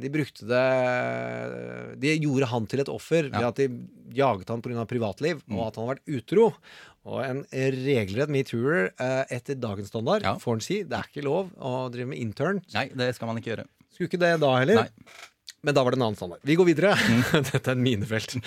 [0.00, 3.68] De brukte det De gjorde han til et offer ved at de
[4.16, 4.86] jaget han pga.
[4.88, 6.48] privatliv, og at han har vært utro.
[7.08, 10.34] Og en regelrett metooer eh, etter dagens standard, Ja.
[10.36, 10.82] får han si.
[10.84, 12.60] Det er ikke lov å drive med intern.
[12.74, 13.64] Nei, det skal man ikke gjøre.
[13.94, 14.82] Skulle ikke det da heller.
[14.84, 15.14] Nei.
[15.62, 16.40] Men da var det en annen standard.
[16.46, 16.94] Vi går videre.
[17.50, 18.36] Dette er en minefelt.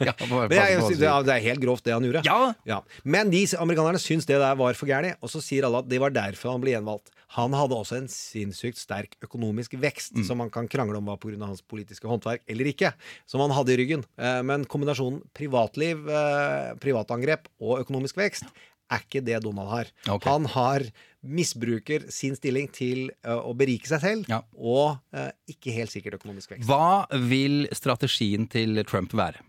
[0.00, 0.14] Ja,
[0.50, 2.22] det, er, det er helt grovt, det han gjorde.
[2.66, 2.80] Ja.
[3.04, 6.00] Men de amerikanerne syns det der var for gærent, og så sier alle at det
[6.02, 7.12] var derfor han ble gjenvalgt.
[7.36, 11.36] Han hadde også en sinnssykt sterk økonomisk vekst, som man kan krangle om var pga.
[11.46, 12.90] hans politiske håndverk eller ikke,
[13.30, 14.02] som han hadde i ryggen.
[14.18, 18.50] Eh, Men kombinasjonen privatliv, eh, privatangrep og økonomisk vekst
[18.90, 19.90] er ikke det Donald har.
[20.08, 20.30] Okay.
[20.30, 20.84] Han har
[21.22, 24.40] misbruker sin stilling til eh, å berike seg selv, Ja.
[24.56, 26.66] og eh, ikke helt sikkert økonomisk vekst.
[26.68, 29.44] Hva vil strategien til Trump være?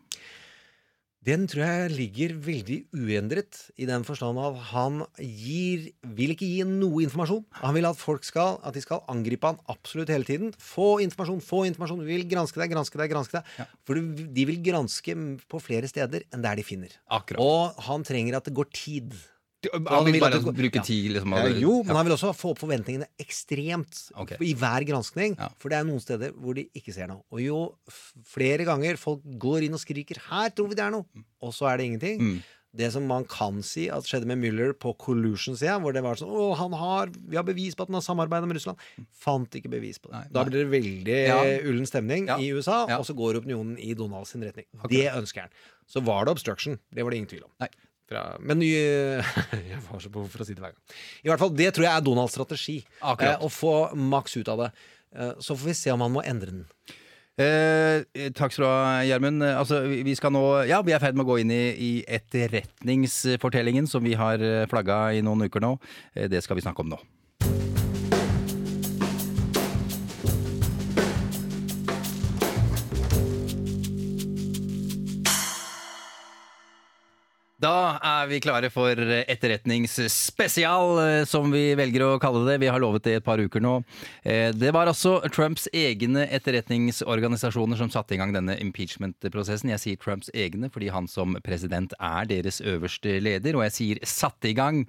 [1.21, 5.83] Den tror jeg ligger veldig uendret, i den forstand at han gir,
[6.17, 7.43] vil ikke gi noe informasjon.
[7.59, 10.49] Han vil at folk skal, at de skal angripe han absolutt hele tiden.
[10.57, 12.01] Få informasjon, få informasjon.
[12.07, 13.69] Vi vil granske deg, granske deg, granske deg.
[13.85, 15.13] For de vil granske
[15.45, 16.97] på flere steder enn der de finner.
[17.05, 17.45] Akkurat.
[17.45, 19.13] Og han trenger at det går tid.
[19.69, 21.35] Han vil bare går- bruke tid, liksom.
[21.37, 21.47] Ja.
[21.61, 24.37] jo, men han vil også få opp forventningene ekstremt okay.
[24.41, 25.35] i hver granskning.
[25.37, 25.49] Ja.
[25.61, 27.21] For det er noen steder hvor de ikke ser noe.
[27.31, 27.59] Og jo
[28.25, 31.05] flere ganger folk går inn og skriker 'her tror vi det er noe',
[31.41, 32.19] og så er det ingenting.
[32.21, 32.41] Mm.
[32.73, 36.31] Det som man kan si at skjedde med Mueller på collusion-sida, hvor det var sånn
[36.31, 38.79] 'Å, han har, vi har bevis på at han har samarbeida med Russland',
[39.11, 40.13] fant ikke bevis på det.
[40.13, 41.43] Nei, da blir det veldig Ja.
[41.67, 42.37] ullen stemning Ja.
[42.37, 44.65] i USA, og så går opinionen i Donald sin retning.
[44.87, 45.49] Det ønsker han.
[45.85, 46.79] Så var det obstruction.
[46.93, 47.51] Det var det ingen tvil om.
[47.59, 47.67] Nei.
[48.11, 48.69] Fra, men ny
[49.71, 50.95] Jeg har så behov for å si det hver gang.
[51.23, 52.81] I hvert fall, Det tror jeg er Donalds strategi.
[52.99, 54.71] Eh, å få maks ut av det.
[55.15, 56.65] Eh, så får vi se om han må endre den.
[57.39, 58.03] Eh,
[58.35, 59.41] takk skal du ha, Gjermund.
[59.47, 61.61] Eh, Altså, vi skal nå Ja, vi er i ferd med å gå inn i,
[61.71, 65.77] i etterretningsfortellingen som vi har flagga i noen uker nå.
[66.13, 66.99] Eh, det skal vi snakke om nå.
[77.61, 82.55] Da er vi klare for etterretningsspesial, eh, som vi velger å kalle det.
[82.63, 83.83] Vi har lovet det i et par uker nå.
[84.25, 89.69] Eh, Det var altså Trumps egne etterretningsorganisasjoner som satte i gang denne impeachment-prosessen.
[89.69, 93.99] Jeg sier Trumps egne fordi han som president er deres øverste leder, og jeg sier
[94.09, 94.87] satte i gang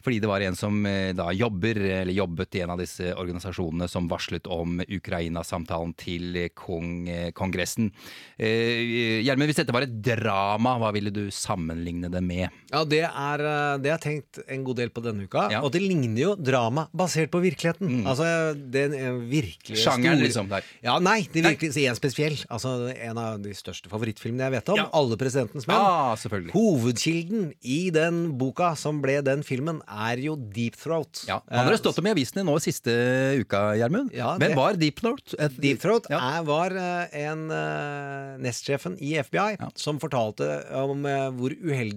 [0.00, 3.88] fordi det var en som eh, da jobber, eller jobbet i en av disse organisasjonene
[3.88, 7.04] som varslet om Ukraina-samtalen til kong,
[7.36, 7.92] Kongressen.
[8.38, 12.48] Gjermund, hvis dette var et drama, hva ville du sammenligne det med?
[12.72, 15.48] Ja, det er det Det har jeg tenkt en god del på denne uka.
[15.52, 15.60] Ja.
[15.66, 18.04] Og det ligner jo drama basert på virkeligheten.
[18.06, 20.64] Altså den eh, virkelig Sjangeren, store- liksom, der.
[20.82, 21.86] Ja, nei, det virkelig nei.
[21.90, 22.38] en spesiell.
[22.48, 24.80] Altså en av de største favorittfilmene jeg vet om.
[24.82, 24.88] Ja.
[24.94, 25.76] Alle presidentens menn.
[25.78, 26.54] Ah, selvfølgelig.
[26.54, 31.24] Hovedkilden i den boka som ble den filmen, er jo Deep Throat.
[31.28, 32.92] Ja, Han har Eh, stått om i avisene nå siste
[33.40, 34.12] uka, Gjermund.
[34.14, 36.18] Ja, Men var Deep Throat et Deep Throat Ja.
[36.38, 41.50] er, var eh, en uh, nestsjefen i FBI som fortalte om uh, hvor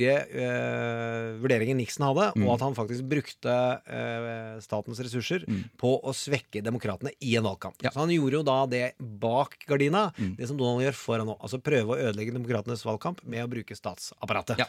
[0.07, 2.45] uheldige eh, vurderingen Nixon hadde, Mm.
[2.47, 3.55] og at han faktisk brukte
[3.87, 5.45] eh, statens ressurser
[5.77, 7.77] på å svekke demokratene i en valgkamp.
[7.77, 7.83] Mm.
[7.83, 7.89] Ja.
[7.89, 7.93] Mm.
[7.93, 11.37] Så han gjorde jo da det bak gardina, det som Donald gjør foran nå.
[11.41, 14.57] Altså prøve å ødelegge demokratenes valgkamp med å bruke statsapparatet.
[14.59, 14.67] Ja.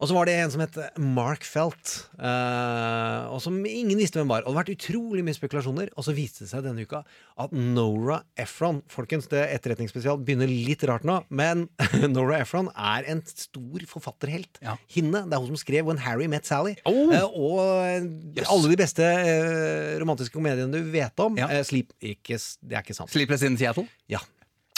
[0.00, 4.30] Og så var det en som het Mark Felt, eh, og som ingen visste hvem
[4.32, 4.46] var.
[4.46, 5.90] Og det har vært utrolig mye spekulasjoner.
[6.00, 7.02] Og så viste det seg denne uka
[7.44, 11.66] at Nora Ephron Folkens, det etterretningsspesial begynner litt rart nå, men
[12.14, 14.62] Nora Ephron er en stor forfatterhelt.
[14.64, 14.78] Ja.
[14.96, 16.78] Hinne, det er hun som skrev When Harry Met Sally.
[16.88, 17.12] Oh!
[17.12, 17.60] Eh, og
[18.40, 18.46] Yes.
[18.48, 21.36] alle de beste eh, romantiske komediene du vet om.
[21.36, 21.50] Ja.
[21.52, 23.12] Eh, Sleep ikke, Det er ikke sant.
[23.12, 23.84] Sleepless in Seattle?
[24.08, 24.20] Ja.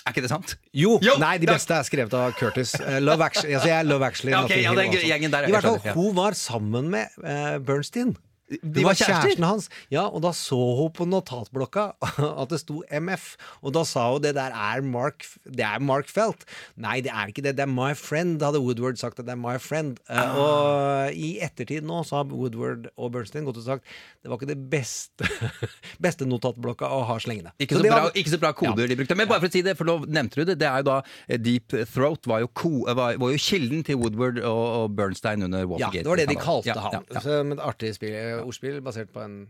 [0.02, 0.56] Er ikke det sant?
[0.74, 0.96] Jo!
[1.04, 2.74] Jo, Nei, de beste er skrevet av Curtis.
[2.80, 3.54] Eh, Love Actually.
[3.54, 4.34] Altså, jeg er Love Actually.
[4.34, 8.16] Okay, ja, den gjengen der, I hvert fall, hun var sammen med uh, Bernstein.
[8.60, 9.68] De var kjæresten hans.
[9.92, 11.84] Ja, og da så hun på notatblokka
[12.42, 13.36] at det sto MF.
[13.62, 16.44] Og da sa hun det der er Mark, det er Mark Felt.
[16.76, 17.56] Nei, det er ikke det.
[17.58, 19.18] Det er My Friend, hadde Woodward sagt.
[19.22, 19.98] at det er My Friend.
[20.08, 20.36] Eh, Ah.
[20.38, 23.84] og i ettertid nå så har Woodward og Bernstein gått og sagt
[24.22, 25.26] det var ikke det beste,
[26.06, 27.50] beste notatblokka å ha slengende.
[27.62, 29.16] Ikke så, så bra, var- ikke så bra koder de brukte.
[29.18, 30.98] Men bare for å si det, for nå nevnte du det, det er jo da
[31.26, 35.42] eh, Deep Throat var jo, ko, var, var jo kilden til Woodward og, og Bernstein
[35.46, 36.98] under Ja, det var det de kalte Ja, han.
[37.00, 37.22] ja, ja.
[37.24, 39.46] Så, men artig spill, eh, ordspill basert på en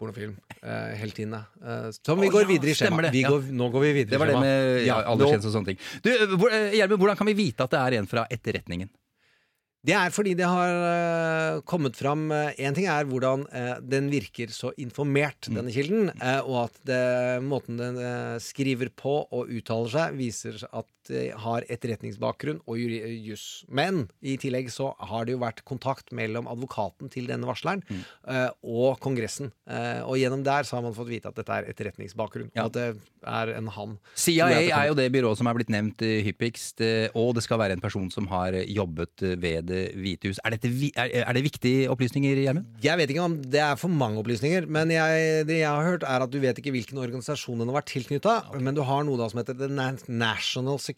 [0.00, 0.34] pornofilm.
[0.58, 1.44] Uh, Heltinne.
[1.62, 3.12] Uh, som vi oh, går ja, videre i skjemaet.
[3.14, 3.30] Vi ja.
[3.30, 5.80] nå går vi videre Det var i det med ja, Ja, og sånne ting.
[6.02, 8.90] Du, hvor, eh, Gjermund, hvordan kan vi vite at det er en fra etterretningen?
[9.84, 14.52] Det er fordi det har uh, kommet fram Én ting er hvordan eh, den virker
[14.52, 15.58] så informert, Mm.
[15.58, 20.56] denne kilden, eh, og at det, måten den eh, skriver på og uttaler seg, viser
[20.72, 21.03] at
[21.40, 23.64] har etterretningsbakgrunn og juss.
[23.68, 28.48] Men i tillegg så har det jo vært kontakt mellom advokaten til denne varsleren eh,
[28.62, 29.50] og Kongressen.
[29.68, 32.66] Uh, og gjennom der så har man fått vite at dette er etterretningsbakgrunn, Ja.
[32.66, 32.86] at det
[33.24, 33.98] er en han.
[34.14, 37.44] CIA det er jo det byrået som er blitt nevnt eh, hyppigst, eh, og det
[37.46, 40.40] skal være en person som har eh, jobbet eh, ved Det hvite hus.
[40.44, 42.66] Er, dette, er, er det viktige opplysninger, Gjermund?
[42.84, 46.04] Jeg vet ikke om det er for mange opplysninger, men jeg, det jeg har hørt,
[46.04, 49.16] er at du vet ikke hvilken organisasjon den har vært tilknytta, men du har noe
[49.20, 49.70] da som heter The
[50.08, 50.93] National Security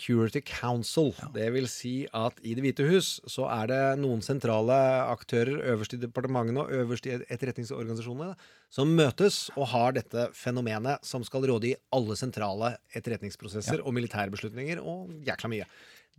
[0.47, 1.13] Council.
[1.35, 4.77] Det vil si at i Det hvite hus så er det noen sentrale
[5.13, 8.37] aktører øverst i departementene og øverst i etterretningsorganisasjonene
[8.73, 14.33] som møtes og har dette fenomenet som skal råde i alle sentrale etterretningsprosesser og militære
[14.35, 15.69] beslutninger og jækla mye.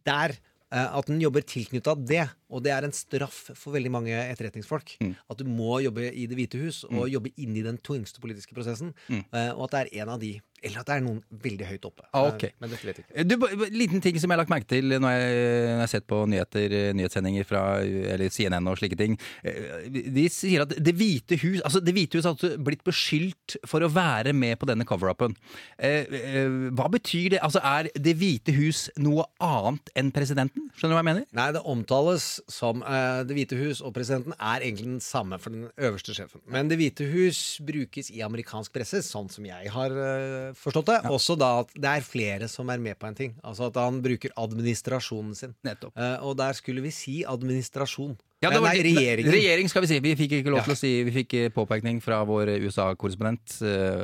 [0.08, 4.16] Der eh, at den jobber tilknytta det, og det er en straff for veldig mange
[4.16, 4.96] etterretningsfolk.
[5.30, 8.56] At du må jobbe i Det hvite hus og jobbe inn i den tungste politiske
[8.56, 8.94] prosessen.
[9.10, 9.24] Mm.
[9.58, 12.06] Og at det er en av de, eller at det er noen veldig høyt oppe.
[12.16, 12.48] Ah, ok.
[12.48, 13.14] Eh, Men dette vet jeg ikke.
[13.20, 15.92] Eh, Du, liten ting som jeg har lagt merke til når jeg, når jeg har
[15.92, 19.18] sett på nyheter, eh, nyhetssendinger fra eller CNN og slike ting.
[19.44, 23.58] Eh, De sier at Det hvite hus altså Det hvite hus har altså blitt beskyldt
[23.68, 25.36] for å være med på denne cover-upen.
[25.78, 27.44] Eh, eh, Hva betyr det?
[27.44, 30.72] Altså Er Det hvite hus noe annet enn presidenten?
[30.74, 31.26] Skjønner du hva jeg mener?
[31.38, 35.54] Nei, det omtales som uh, Det hvite hus og presidenten er egentlig den samme for
[35.54, 36.42] den øverste sjefen.
[36.48, 41.00] Men Det hvite hus brukes i amerikansk presse, sånn som jeg har uh, forstått det.
[41.14, 43.36] Også da at det er flere som er med på en ting.
[43.44, 45.56] Altså at han bruker administrasjonen sin.
[45.68, 45.96] Nettopp.
[45.98, 48.16] Uh, og der skulle vi si administrasjon.
[48.38, 49.34] Ja, det var, Nei, regjeringen.
[49.34, 49.96] Regjering, skal vi si.
[50.06, 50.66] Vi fikk ikke lov Ja.
[50.68, 53.56] til å si Vi fikk påpekning fra vår USA-korrespondent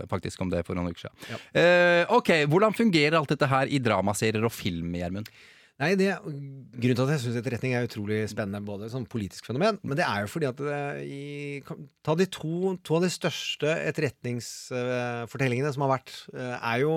[0.09, 1.41] faktisk om det for noen uker siden.
[1.53, 5.29] Eh, ok, Hvordan fungerer alt dette her i dramaserier og film, Gjermund?
[5.81, 9.79] Nei, det, Grunnen til at jeg syns etterretning er utrolig spennende, både som politisk fenomen,
[9.81, 11.63] men det er jo fordi at det, i,
[12.05, 16.93] Ta de to, to av de største etterretningsfortellingene som har vært, eh, er jo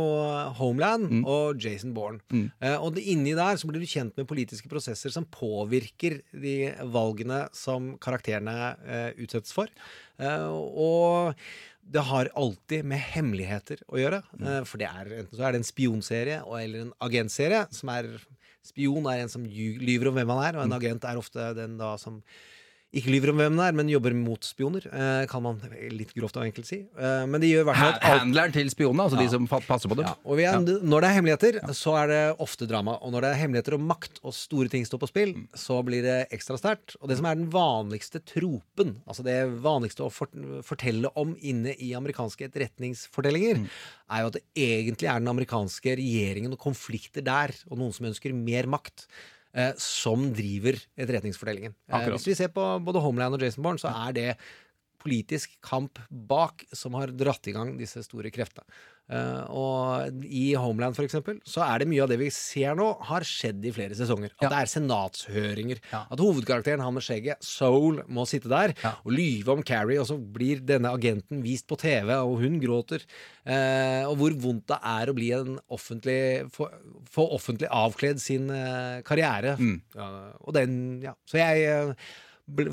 [0.58, 2.20] Homeland og Jason Bourne.
[2.60, 6.56] Eh, og det, inni der så blir du kjent med politiske prosesser som påvirker de
[6.92, 9.72] valgene som karakterene eh, utsettes for.
[10.20, 11.34] Eh, og
[11.86, 14.22] det har alltid med hemmeligheter å gjøre.
[14.42, 17.66] eh, For det er, enten så er det en spionserie eller en agentserie.
[17.70, 18.08] som er
[18.66, 21.78] Spion er en som lyver om hvem han er, og en agent er ofte den
[21.80, 22.20] da som
[22.96, 25.60] ikke lyver om hvem det er, men jobber mot spioner, eh, kan man
[25.92, 26.78] litt grovt og enkelt si.
[26.98, 29.88] Eh, men de gjør i hvert fall alt Handleren til spionene, altså de som passer
[29.92, 30.06] på dem.
[30.08, 32.96] ja, og vi er, Når det er hemmeligheter, så er det ofte drama.
[33.02, 35.48] Og når det er hemmeligheter og makt og store ting står på spill, Mm.
[35.54, 36.96] så blir det ekstra sterkt.
[37.02, 40.32] Og det som er den vanligste tropen, altså det vanligste å fort
[40.64, 43.68] fortelle om inne i amerikanske etterretningsfortellinger, Mm.
[44.10, 48.06] er jo at det egentlig er den amerikanske regjeringen og konflikter der, og noen som
[48.06, 49.06] ønsker mer makt.
[49.56, 51.72] Eh, som driver etterretningsfortellingen.
[51.88, 52.18] Eh, Akkurat.
[52.18, 54.36] hvis vi ser på både Homeland og Jason Bourne, så er det
[55.06, 58.66] politisk kamp bak som har dratt i gang disse store kreftene.
[59.06, 62.88] Uh, og i Homeland, for eksempel, så er det mye av det vi ser nå,
[63.06, 64.32] har skjedd i flere sesonger.
[64.34, 64.50] At Ja.
[64.50, 65.78] det er senatshøringer.
[65.92, 66.00] Ja.
[66.10, 68.96] At hovedkarakteren, han med skjegget, Soul, må sitte der Ja.
[69.06, 73.06] og lyve om Carrie, og så blir denne agenten vist på TV, og hun gråter.
[73.46, 76.66] Uh, og hvor vondt det er å bli en offentlig få,
[77.06, 79.54] få offentlig avkledd sin uh, karriere.
[79.56, 79.82] Mm.
[80.42, 81.14] Og den, ja.
[81.30, 81.94] Så jeg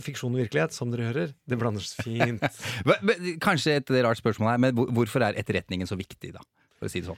[0.06, 2.42] Fiksjon og virkelighet, som dere hører, det blander seg fint.
[2.86, 6.44] Men- men Kanskje et rart spørsmål her, men hvorfor er etterretningen så viktig, da?
[6.78, 7.18] For å si det sånn.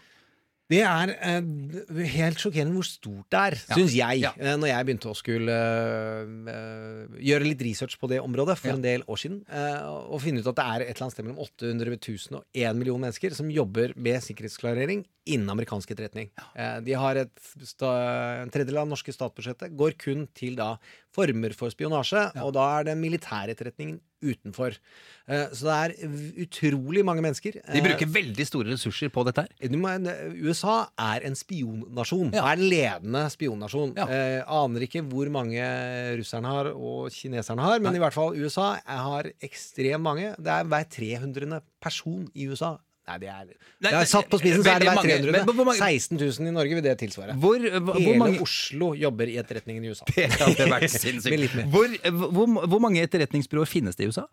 [0.65, 3.76] Det er eh, helt sjokkerende hvor stort det er, Ja.
[3.78, 4.22] syns jeg.
[4.24, 4.32] Ja.
[4.39, 8.72] eh, når jeg begynte å skulle eh, eh, gjøre litt research på det området for
[8.72, 8.74] Ja.
[8.74, 9.44] en del år siden.
[9.46, 12.46] eh, og finne ut at det er et eller annet sted mellom 800 000 og
[12.56, 16.32] 1 million mennesker som jobber med sikkerhetsklarering innen amerikansk etterretning.
[16.56, 20.80] Eh, de har et sta, En tredjedel av det norske statsbudsjettet går kun til da
[21.15, 24.75] former for spionasje, og da er det militæretterretningen utenfor.
[25.30, 27.58] Eh, så det er utrolig mange mennesker.
[27.60, 29.75] De eh, bruker veldig store ressurser på dette her.
[30.39, 32.34] USA er en spionnasjon.
[32.36, 32.45] Ja.
[32.49, 33.95] Er en ledende spionnasjon.
[33.99, 34.08] Ja.
[34.08, 35.65] Eh, aner ikke hvor mange
[36.19, 40.34] russerne har og kineserne har, men i hvert fall USA har ekstremt mange.
[40.39, 41.62] Det er hver 300.
[41.82, 42.75] person i USA.
[43.06, 43.50] Nei, det er
[43.86, 45.44] Jeg har satt på spissen, så er det hver 300.
[45.46, 47.36] Men mange- 16 000 i Norge vil det tilsvare.
[47.38, 50.08] Hvor, hvor, Hele mange Oslo jobber i etterretningen i USA.
[50.15, 51.58] Det hadde vært sinnssykt.
[51.70, 54.26] Hvor, hvor, hvor mange etterretningsbyråer finnes det i USA?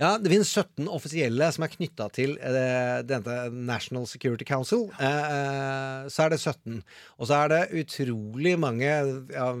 [0.00, 4.88] Ja, Det finnes 17 offisielle som er knytta til eh, denne National Security Council.
[4.96, 6.80] Eh, eh, så er det 17.
[7.18, 9.52] Og så er det utrolig mange ja,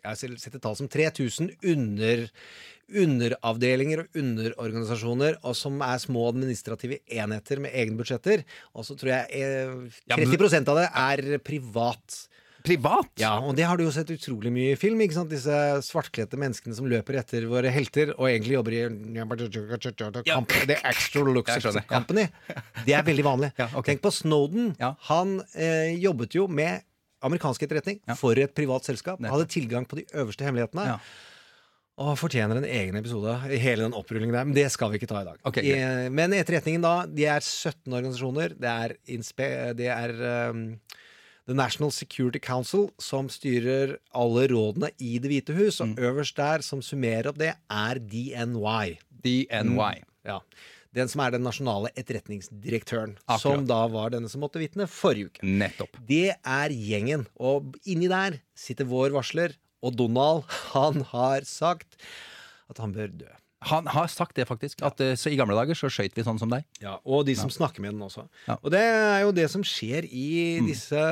[0.00, 2.30] Jeg setter tall som 3000 under
[3.02, 8.44] underavdelinger og underorganisasjoner og som er små administrative enheter med egne budsjetter.
[8.74, 12.24] Og så tror jeg eh, 30% av det er privat.
[12.64, 13.08] Privat?
[13.20, 15.00] Ja, og det har du jo sett utrolig mye i film.
[15.00, 15.32] ikke sant?
[15.32, 15.54] Disse
[15.86, 18.82] svartkledte menneskene som løper etter våre helter og egentlig jobber i
[20.68, 21.88] The Extra Lux Jeg skjønner, ja.
[21.94, 22.26] Company.
[22.84, 23.52] Det er veldig vanlig.
[23.60, 23.70] Ja.
[23.86, 24.74] Tenk på Snowden.
[24.80, 24.92] Ja.
[25.08, 26.84] Han eh, jobbet jo med
[27.24, 29.20] amerikansk etterretning for et privat selskap.
[29.24, 30.98] Hadde tilgang på de øverste hemmelighetene.
[32.00, 34.46] Og fortjener en egen episode, hele den opprullingen der.
[34.48, 35.40] Men det skal vi ikke ta i dag.
[35.44, 35.66] Okay.
[35.68, 38.54] I, men etterretningen, da, de er 17 organisasjoner.
[38.56, 40.14] Det er, inspe, det er
[40.48, 40.62] um,
[41.50, 45.82] The National Security Council som styrer alle rådene i Det hvite hus.
[45.84, 45.92] Mm.
[45.92, 48.96] Og øverst der, som summerer opp det, er DNY.
[49.20, 49.94] DNY.
[50.24, 50.40] Ja.
[50.96, 53.18] Den som er den nasjonale etterretningsdirektøren.
[53.26, 53.44] Akkurat.
[53.44, 55.44] Som da var denne som måtte vitne forrige uke.
[55.46, 56.00] Nettopp.
[56.08, 57.28] Det er gjengen.
[57.36, 59.54] Og inni der sitter vår varsler.
[59.84, 61.98] Og Donald, han har sagt
[62.70, 63.30] at han bør dø.
[63.68, 64.80] Han har sagt det, faktisk.
[64.86, 66.64] At eh, så I gamle dager så skøyt vi sånn som deg.
[66.80, 68.24] Ja, og de som snakker med den også.
[68.46, 68.56] Ja.
[68.62, 71.04] Og det er jo det som skjer i disse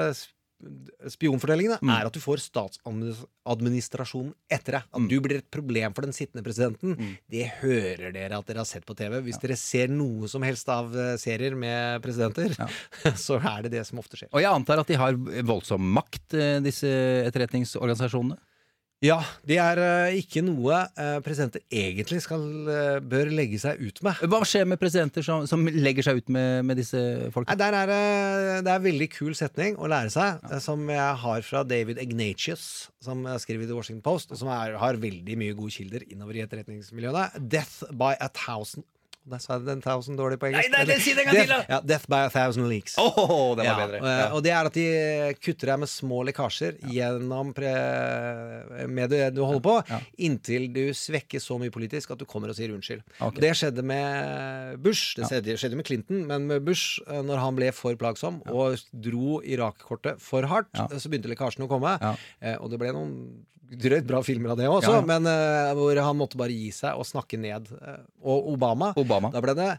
[1.13, 1.91] spionfortellingene, mm.
[1.93, 4.89] er at du får statsadministrasjonen etter deg.
[4.91, 6.97] At du blir et problem for den sittende presidenten.
[7.31, 9.21] Det hører dere at dere har sett på TV.
[9.29, 12.57] Hvis dere ser noe som helst av eh, serier med presidenter,
[13.27, 14.33] så er det det som ofte skjer.
[14.33, 16.91] Og jeg antar at de har voldsom makt, eh, disse
[17.29, 18.41] etterretningsorganisasjonene.
[18.99, 24.01] Ja, det er eh, ikke noe eh, presidenter egentlig skal, eh, bør legge seg ut
[24.03, 24.19] med.
[24.27, 27.55] Hva skjer med presidenter som, som legger seg ut med, med disse Nei, folka?
[27.61, 28.01] der er det,
[28.67, 32.03] det er en veldig kul setning å lære seg, eh, som jeg har fra David
[32.03, 35.77] Ignatius, som eh, skriver i The Washington Post, og som er, har veldig mye gode
[35.79, 37.29] kilder innover i etterretningsmiljøene.
[37.55, 38.83] Death by a thousand
[39.39, 40.71] Sa jeg den thousand dårlig på engelsk.
[40.73, 42.95] Nei, nei, si det en gang til, ja, death by a thousand leaks.
[42.99, 43.99] Åh, det var Ja, bedre.
[44.01, 44.29] eh, Ja.
[44.35, 44.87] Og det er at de
[45.45, 47.73] kutter deg med små lekkasjer gjennom pre
[48.89, 52.57] med det du holder på, inntil du svekker så mye politisk at du kommer og
[52.59, 53.03] sier unnskyld.
[53.21, 53.41] Okay.
[53.45, 57.59] Det skjedde med Bush, det skjedde, skjedde med Clinton, men med Bush, eh, når han
[57.59, 61.97] ble for plagsom og dro Irak-kortet for hardt, så begynte lekkasjene å komme.
[62.41, 63.15] Eh, og det ble noen
[63.69, 65.07] drøyt bra filmer av det også, Ja, ja.
[65.09, 67.69] men uh, hvor han måtte bare gi seg og snakke ned.
[67.79, 69.31] eh, og Obama, Obama.
[69.35, 69.73] da ble det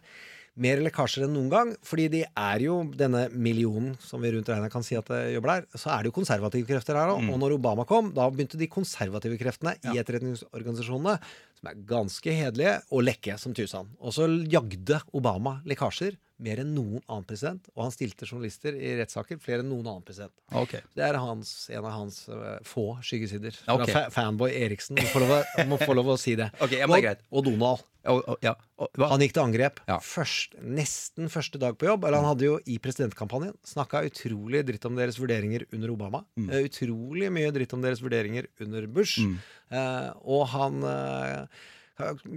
[0.60, 4.74] mer lekkasjer enn noen gang, fordi de er jo denne millionen som vi rundt regnet
[4.74, 7.22] kan si at det jobber der, så er det jo konservative krefter her òg.
[7.24, 7.30] Mm.
[7.32, 11.16] Og når Obama kom, da begynte de konservative kreftene i etterretningsorganisasjonene,
[11.62, 13.88] som er ganske hederlige, å lekke som tusen.
[14.04, 18.94] Og så jagde Obama lekkasjer mer enn noen annen president, og han stilte journalister i
[19.00, 20.34] rettssaker flere enn noen annen president.
[20.62, 20.82] Okay.
[20.96, 23.58] Det er hans, en av hans uh, få skyggesider.
[23.76, 23.92] Okay.
[23.92, 25.36] Fa fanboy Eriksen må få lov,
[25.70, 26.52] må få lov å si det.
[26.70, 27.16] Okay, men det.
[27.30, 27.86] Og, og Donald.
[28.10, 28.54] Og, og, ja.
[28.80, 29.02] og.
[29.12, 29.98] Han gikk til angrep Ja.
[30.04, 32.06] først, nesten første dag på jobb.
[32.08, 36.24] Eller han hadde jo i presidentkampanjen snakka utrolig dritt om deres vurderinger under Obama.
[36.40, 36.48] Mm.
[36.50, 39.20] Eh, utrolig mye dritt om deres vurderinger under Bush.
[39.20, 40.80] Eh, og han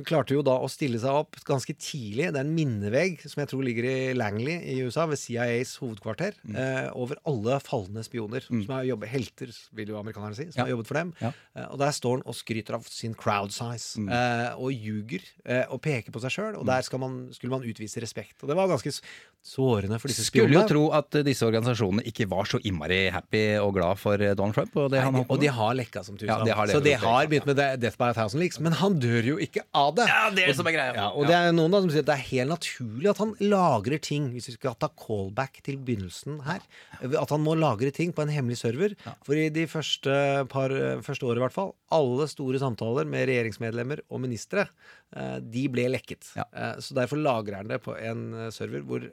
[0.06, 2.30] klarte jo da å stille seg opp ganske tidlig.
[2.32, 6.34] Det er en minnevegg som jeg tror ligger i Langley i USA, ved CIAs hovedkvarter,
[6.42, 6.56] Mm.
[6.56, 10.64] eh, over alle falne spioner som har jobbet Helter, vil jo amerikanerne si, som Ja.
[10.64, 11.14] har jobbet for dem.
[11.20, 11.32] Ja.
[11.56, 14.10] Eh, og der står han og skryter av sin crowd size, Mm.
[14.10, 16.56] eh, og ljuger eh, og peker på seg sjøl.
[16.58, 18.42] Og der skal man, skulle man utvise respekt.
[18.42, 19.00] Og det var ganske
[19.42, 20.70] sårende for disse Skulle jo spionene.
[20.70, 24.54] tro at eh, disse organisasjonene ikke var så innmari happy og glad for eh, Donald
[24.54, 24.76] Trump.
[24.78, 25.56] Og det han Nei, holdt på og de med.
[25.58, 26.30] har lekka som tusen.
[26.30, 28.60] Ja, de har så levet de har begynt med det- Death by a Thousand Leaks.
[28.62, 30.06] Men han dør jo ikke av det.
[30.06, 30.94] Ja, det er det som er greia.
[30.94, 33.34] Ja, og det er noen da som sier at det er helt naturlig at han
[33.40, 36.60] lagrer ting, hvis vi skal ta callback til begynnelsen her,
[37.02, 38.94] at han må lagre ting på en hemmelig server.
[39.26, 40.70] For i de første par
[41.02, 44.66] første året i hvert fall, alle store samtaler med regjeringsmedlemmer og ministre,
[45.14, 46.30] eh, de ble lekket.
[46.38, 46.46] Ja.
[46.52, 49.04] Eh, Så derfor lagrer han det på en eh, server hvor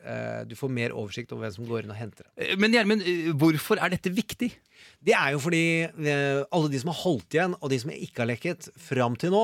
[0.49, 2.57] du får mer oversikt over hvem som går inn og henter det.
[2.59, 3.03] Men Gjermund,
[3.39, 4.51] hvorfor er dette viktig?
[5.03, 8.29] Det er jo fordi alle de som har holdt igjen, og de som ikke har
[8.31, 9.43] lekket fram til nå,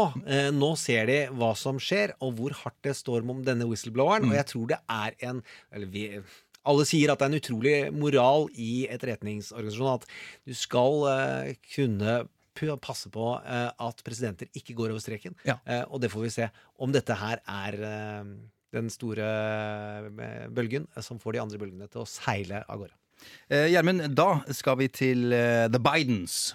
[0.55, 4.29] nå ser de hva som skjer, og hvor hardt det står om denne whistlebloweren.
[4.31, 5.43] Og jeg tror det er en
[5.75, 6.07] Eller vi
[6.65, 10.07] alle sier at det er en utrolig moral i etterretningsorganisasjonen at
[10.47, 12.23] du skal uh, kunne
[12.81, 15.35] passe på eh, at presidenter ikke går over streken.
[15.45, 15.59] Ja.
[15.65, 18.33] Eh, og det får vi se om dette her er eh,
[18.75, 19.27] den store
[20.51, 22.95] bølgen som får de andre bølgene til å seile av gårde.
[23.47, 26.51] Gjermund, da skal vi til The Bidens.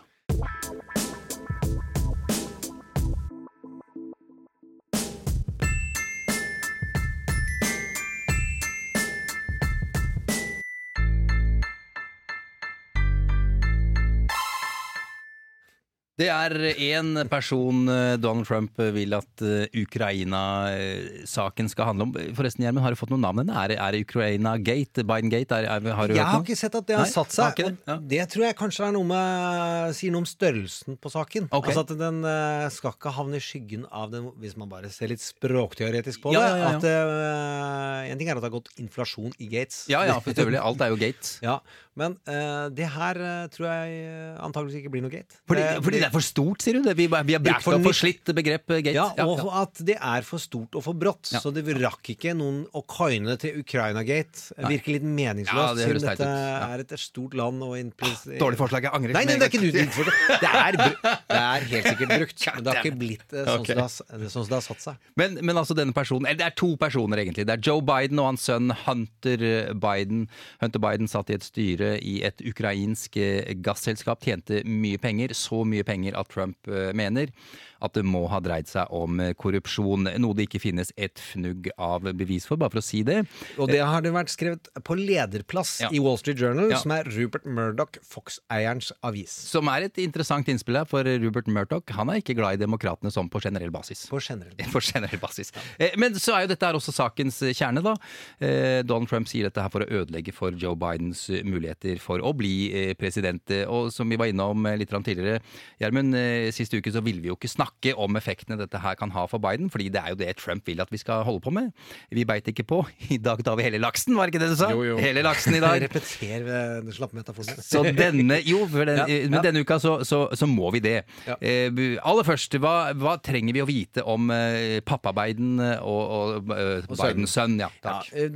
[16.20, 22.12] Det er én person eh, Donald Trump vil at eh, Ukraina-saken skal handle om.
[22.36, 23.54] Forresten, Gjermund, har du fått noen navn ennå?
[23.56, 25.04] Er, er Ukraina Gate?
[25.08, 25.56] Biden Gate?
[25.56, 27.62] Er, er, har du Jeg hørt har ikke sett at det har Nei, satt seg.
[27.62, 27.72] det?
[27.88, 27.96] Ja.
[28.12, 31.48] Det tror jeg kanskje er noe med sier noe om størrelsen på saken.
[31.48, 31.72] Okay.
[31.72, 35.12] Altså At den eh, skal ikke havne i skyggen av den, hvis man bare ser
[35.12, 36.42] litt språkteoretisk på det.
[36.42, 36.74] ja, ja.
[36.76, 39.86] At uh, En ting er at det har gått inflasjon i Gates.
[39.90, 40.36] Ja, ja, for.
[40.60, 41.38] Alt er jo Gate.
[41.50, 41.60] Ja,
[42.00, 45.40] Men uh, det her uh, tror jeg eh, antakeligvis ikke blir noe gate.
[45.48, 46.84] Fordi, Eh, fordi det er for stort, sier du?
[46.84, 46.94] Det?
[46.98, 48.94] Vi, vi har brukt slitt forslitt begrep gate.
[48.96, 51.32] Ja, og at det er for stort og for brått.
[51.34, 51.42] Ja.
[51.42, 54.54] Så det rakk ikke noen å coine til Ukraina-gate.
[54.56, 56.28] Det Virker litt meningsløst, Ja, det siden dette.
[56.30, 56.68] Ja.
[56.70, 58.24] er et stort land og innpris...
[58.42, 59.16] Dårlig forslag, jeg angrer.
[59.16, 60.20] Nei, nei, det er ikke du din forslag.
[60.40, 62.46] Det er, det er helt sikkert brukt.
[62.54, 63.76] Men det har ikke blitt uh, sånn, okay.
[63.76, 65.08] som det har, sånn som det har satt seg.
[65.20, 67.46] Men, men altså denne personen, eller det er to personer egentlig.
[67.48, 69.44] Det er Joe Biden og hans sønn Hunter
[69.80, 70.26] Biden.
[70.62, 75.34] Hunter Biden satt i et styre i et ukrainsk eh, gasselskap, tjente mye penger.
[75.34, 77.32] Så mye penger at Trump eh, mener
[77.80, 80.08] at det må ha dreid seg om eh, korrupsjon.
[80.20, 83.22] Noe det ikke finnes et fnugg av bevis for, bare for å si det.
[83.58, 85.90] Og det har det vært skrevet på lederplass Ja.
[85.92, 86.78] i Wall Street Journal, Ja.
[86.82, 89.32] som er Rupert Murdoch, Fox-eierens avis.
[89.50, 93.10] Som er et interessant innspill her, for Rupert Murdoch han er ikke glad i demokratene
[93.12, 94.06] sånn på generell basis.
[94.10, 95.52] På generell På generell basis.
[95.80, 95.90] Ja.
[96.00, 97.96] Men så er jo dette her også sakens eh, kjerne, da.
[98.40, 102.22] Eh, Donald Trump sier dette her for å ødelegge for Joe Bidens eh, muligheter for
[102.24, 103.42] å bli eh, president.
[103.50, 105.40] Eh, Og som vi var innom eh, litt tidligere,
[105.80, 106.16] Gjermund,
[106.52, 109.38] sist uke så ville vi jo ikke snakke om effektene dette her kan ha for
[109.42, 111.70] Biden, fordi det er jo det Trump vil at vi skal holde på med.
[112.10, 112.80] Vi beit ikke på.
[113.10, 114.70] I dag tar vi hele laksen, var det ikke det du sa?
[114.74, 114.98] Jo, jo.
[115.00, 115.80] Hele laksen i dag.
[115.86, 117.60] Repeter ved den slappe metaforen.
[117.64, 119.44] Så denne, jo, for den, Ja, eh, men ja.
[119.48, 120.96] denne uka så, så, så må vi det.
[121.26, 121.36] Ja.
[121.40, 126.82] Eh, aller først, hva, hva trenger vi å vite om eh, pappa-Biden og, og, eh,
[126.88, 126.96] Og.
[127.00, 127.58] Bidens sønn?
[127.60, 128.12] Ja, Ja, takk.
[128.14, 128.30] eh,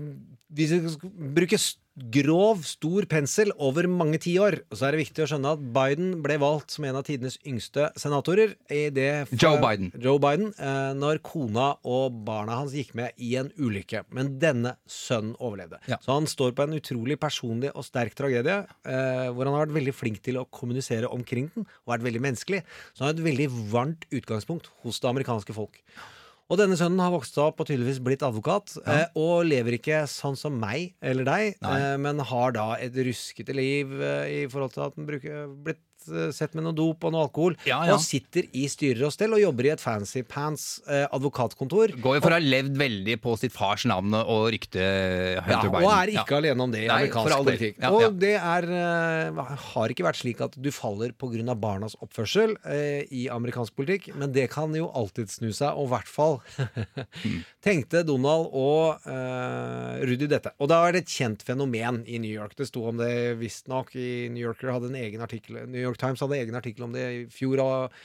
[0.54, 1.58] hvis vi skal bruke
[1.94, 6.36] grov, stor pensel over mange tiår, så er det viktig å skjønne at Biden ble
[6.42, 8.56] valgt som en av tidenes yngste senatorer.
[8.68, 9.92] I det for- Joe Biden.
[10.02, 14.04] Joe Biden eh, når kona og barna hans gikk med i en ulykke.
[14.10, 15.78] Men denne sønnen overlevde.
[15.86, 15.98] Ja.
[16.02, 19.78] Så han står på en utrolig personlig og sterk tragedie, eh, hvor han har vært
[19.78, 22.64] veldig flink til å kommunisere omkring den, og vært veldig menneskelig.
[22.94, 25.78] Så han har et veldig varmt utgangspunkt hos det amerikanske folk.
[26.52, 30.36] Og denne sønnen har vokst opp og tydeligvis blitt advokat, eh, og lever ikke sånn
[30.36, 34.84] som meg eller deg, eh, men har da et ruskete liv eh, i forhold til
[34.84, 35.80] at han bruker, blitt
[36.34, 37.94] sett med noe dop og noe alkohol, Ja, ja.
[37.94, 41.94] og sitter i styrer og stell og jobber i et fancy pants eh, advokatkontor.
[42.02, 45.76] Går jo for å ha levd veldig på sitt fars navn og rykte Ja, Biden
[45.78, 47.78] og er ikke alene om det i Nei, amerikansk politikk.
[47.82, 51.54] Ja, og det er, eh, har ikke vært slik at du faller pga.
[51.54, 55.92] barnas oppførsel eh, i amerikansk politikk, men det kan jo alltid snu seg, og i
[55.94, 56.40] hvert fall
[57.64, 60.52] tenkte Donald og Rudi Rudy dette.
[60.62, 62.54] Og da er det et kjent fenomen i New York.
[62.58, 66.22] Det sto om det visstnok i New Yorker hadde en egen artikkel New York Times
[66.24, 67.62] hadde egen artikkel om det i fjor.
[67.64, 67.98] og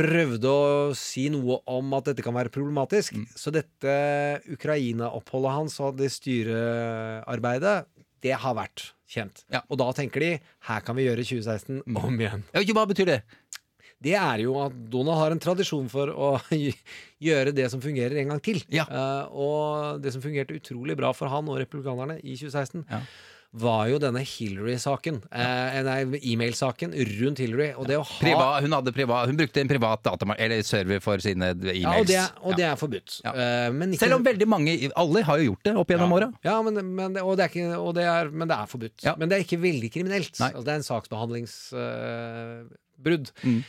[0.00, 3.16] prøvde å si noe om at dette kan være problematisk.
[3.18, 3.26] Mm.
[3.36, 3.94] Så dette
[4.54, 7.74] Ukraina-oppholdet hans og det styrearbeidet,
[8.24, 9.44] det har vært kjent.
[9.52, 9.62] Ja.
[9.68, 10.32] Og da tenker de
[10.68, 12.44] her kan vi gjøre 2016 om igjen.
[12.54, 13.20] Ja, Hva betyr det?
[14.00, 16.30] Det er jo at Donald har en tradisjon for å
[17.26, 18.62] gjøre det som fungerer en gang til.
[18.72, 18.86] Ja.
[18.88, 23.02] Uh, og det som fungerte utrolig bra for han og republikanerne i 2016, Ja.
[23.52, 25.16] Var jo denne Hillary-saken.
[25.34, 27.72] Eh, nei, e-mail-saken rundt Hillary.
[27.74, 31.18] Og det å ha Priva, hun, priva, hun brukte en privat datamark- eller server for
[31.18, 31.82] sine e-mails.
[31.82, 33.16] Ja, og det, er- og det er forbudt.
[33.24, 33.32] Ja.
[33.34, 36.30] Eh, men ikke, Selv om veldig mange, alle har jo gjort det opp gjennom åra.
[36.46, 39.02] Ja, men, men, og det er ikke, og det er, men det er forbudt.
[39.02, 39.16] Ja.
[39.18, 40.30] Men det er ikke veldig kriminelt.
[40.38, 43.26] Altså, det er en saksbehandlingsbrudd.
[43.42, 43.64] Mm.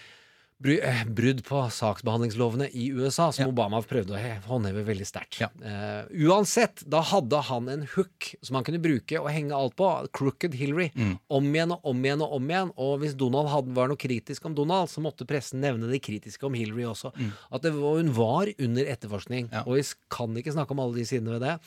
[0.62, 3.50] Eh, brudd på saksbehandlingslovene i USA, som Ja.
[3.50, 5.40] Obama prøvde å håndheve veldig sterkt.
[5.40, 5.50] Ja.
[5.58, 9.90] Uh, uansett, da hadde han en hook som han kunne bruke og henge alt på.
[10.14, 10.92] Crooked Hillary.
[10.96, 11.20] Mm.
[11.30, 12.74] Om igjen og om igjen og om igjen.
[12.78, 16.46] Og hvis Donald hadde, var noe kritisk om Donald, så måtte pressen nevne det kritiske
[16.46, 17.14] om Hillary også.
[17.52, 19.50] At det, hun var under etterforskning.
[19.50, 19.58] Mm.
[19.58, 19.66] Ja.
[19.66, 21.58] Og vi kan ikke snakke om alle de sidene ved det.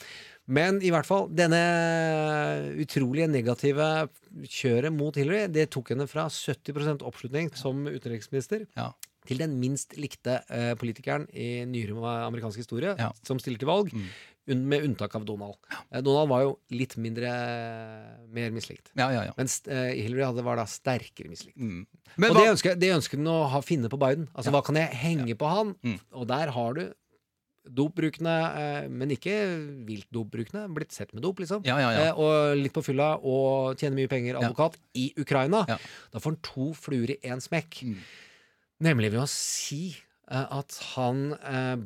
[0.47, 1.61] Men i hvert fall, denne
[2.83, 3.87] utrolige negative
[4.51, 8.91] kjøret mot Hillary, det tok henne fra 70% oppslutning som utenriksminister Ja.
[9.27, 13.11] til den minst likte uh, politikeren i nyere amerikansk historie Ja.
[13.25, 13.93] som stiller til valg,
[14.47, 14.69] Mm.
[14.69, 15.55] med unntak av Donald.
[15.91, 16.01] Ja.
[16.03, 17.31] Donald var jo litt mindre
[18.29, 18.91] mer mislikt.
[18.95, 19.33] Ja, ja, ja.
[19.39, 21.57] Mens eh, Hillary hadde, var da sterkere mislikt.
[21.57, 21.87] Mm.
[22.19, 24.29] Men og hva, det ønsker, det ønsker den å ha, finne på Biden.
[24.35, 25.75] Altså, Hva kan jeg henge på han?
[25.83, 25.99] Mm.
[26.13, 26.83] Og der har du
[27.65, 29.35] dopbrukende, eh, men ikke
[29.89, 31.65] vilt dopbrukende, blitt sett med dop, liksom.
[31.67, 32.03] Ja, ja, ja.
[32.09, 35.65] Eh, og litt på fylla og tjener mye penger, advokat, i Ukraina.
[35.67, 37.81] Da får han to fluer i én smekk.
[37.89, 37.97] Mm.
[38.85, 41.27] Nemlig ved å si eh, at han,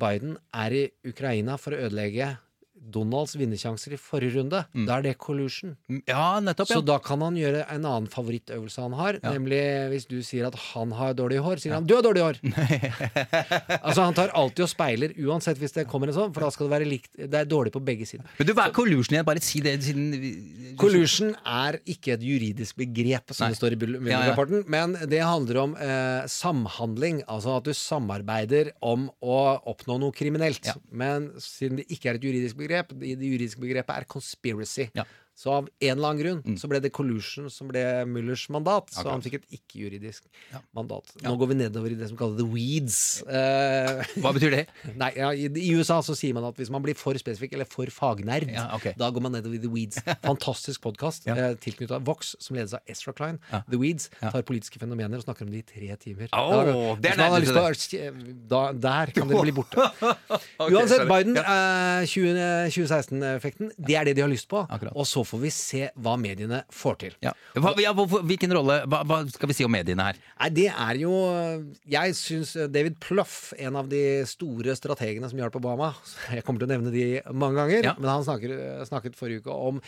[0.01, 2.35] Biden, er i Ukraina for å ødelegge
[2.81, 4.65] Donalds vinnersjanser i forrige runde.
[4.75, 4.87] Mm.
[4.89, 5.77] Da er det collusion.
[6.09, 6.69] ja, nettopp.
[6.71, 9.19] Så da kan han gjøre en annen favorittøvelse han har.
[9.23, 9.33] Ja.
[9.35, 9.61] Nemlig
[9.93, 12.41] hvis du sier at han har dårlig hår, sier han 'du har dårlig hår'.
[13.87, 16.69] altså Han tar alltid og speiler, uansett hvis det kommer en sånn, for da skal
[16.69, 18.25] det være likt Det er dårlig på begge sider.
[18.39, 19.27] Men du, hva er collusion igjen?
[19.29, 23.53] Bare si det siden Collusion er ikke et juridisk begrep, som Nei.
[23.55, 24.19] det står i Bull- Ja, ja.
[24.19, 27.23] Mueller-rapporten, men det handler om eh, samhandling.
[27.29, 29.39] Altså at du samarbeider om å
[29.73, 30.65] oppnå noe kriminelt.
[30.69, 30.75] Ja.
[30.91, 34.89] Men siden det ikke er et juridisk begrep, det det juridiske begrepet er conspiracy.
[34.97, 35.05] Ja.
[35.39, 38.89] Så av en eller annen grunn så ble det collusion som ble Mullers mandat.
[38.91, 40.59] Så han fikk et ikke-juridisk Ja.
[40.75, 41.13] mandat.
[41.23, 41.29] Ja.
[41.31, 43.23] Nå går vi nedover i det som kalles the weeds.
[43.23, 44.65] Eh, Hva betyr det?
[44.99, 47.69] nei, ja, i, I USA så sier man at hvis man blir for spesifikk eller
[47.71, 48.89] for fagnerd, Ja, ok.
[48.99, 50.03] da går man nedover i the weeds.
[50.27, 51.37] Fantastisk podkast Ja.
[51.39, 53.39] eh, tilknytta Vox, som ledes av Ezra Klein.
[53.53, 53.63] Ja.
[53.71, 54.33] The Weeds Ja.
[54.35, 56.27] tar politiske fenomener og snakker om det i tre timer.
[56.35, 59.79] Er nærmest til å- da, Der kan dere bli borte.
[60.67, 61.09] Uansett, sorry.
[61.15, 64.65] Biden, eh, 20 2016-effekten, det er det de har lyst på.
[64.67, 64.93] Akkurat.
[64.99, 67.17] Og så får vi se hva mediene får til.
[67.25, 67.33] Ja.
[67.57, 70.21] Hva, ja, hvilken rolle hva, hva skal vi si om mediene her?
[70.41, 71.13] Nei, det er jo
[71.91, 75.93] Jeg syns David Pluff, en av de store strategene som hjalp Obama
[76.37, 77.97] Jeg kommer til å nevne de mange ganger, Ja.
[78.01, 78.57] men han snakker,
[78.89, 79.83] snakket forrige uke om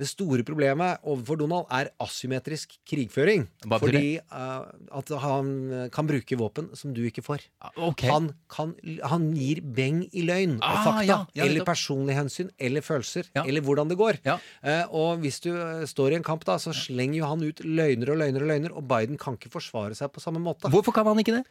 [0.00, 3.44] det store problemet overfor Donald er asymmetrisk krigføring.
[3.68, 4.64] Fordi uh,
[4.96, 5.50] at han
[5.92, 7.44] kan bruke våpen som du ikke får.
[7.76, 8.08] Okay.
[8.08, 8.72] Han, kan,
[9.12, 11.04] han gir beng i løgn og Ah, fakta.
[11.04, 12.50] ja, ja, eller personlige hensyn.
[12.58, 13.28] Eller følelser.
[13.36, 13.44] Ja.
[13.44, 14.20] Eller hvordan det går.
[14.24, 17.60] Eh, og hvis du eh, står i en kamp, da, så slenger jo han ut
[17.66, 20.70] løgner og løgner og løgner, og Biden kan ikke forsvare seg på samme måte.
[20.72, 21.44] Hvorfor kan han ikke det?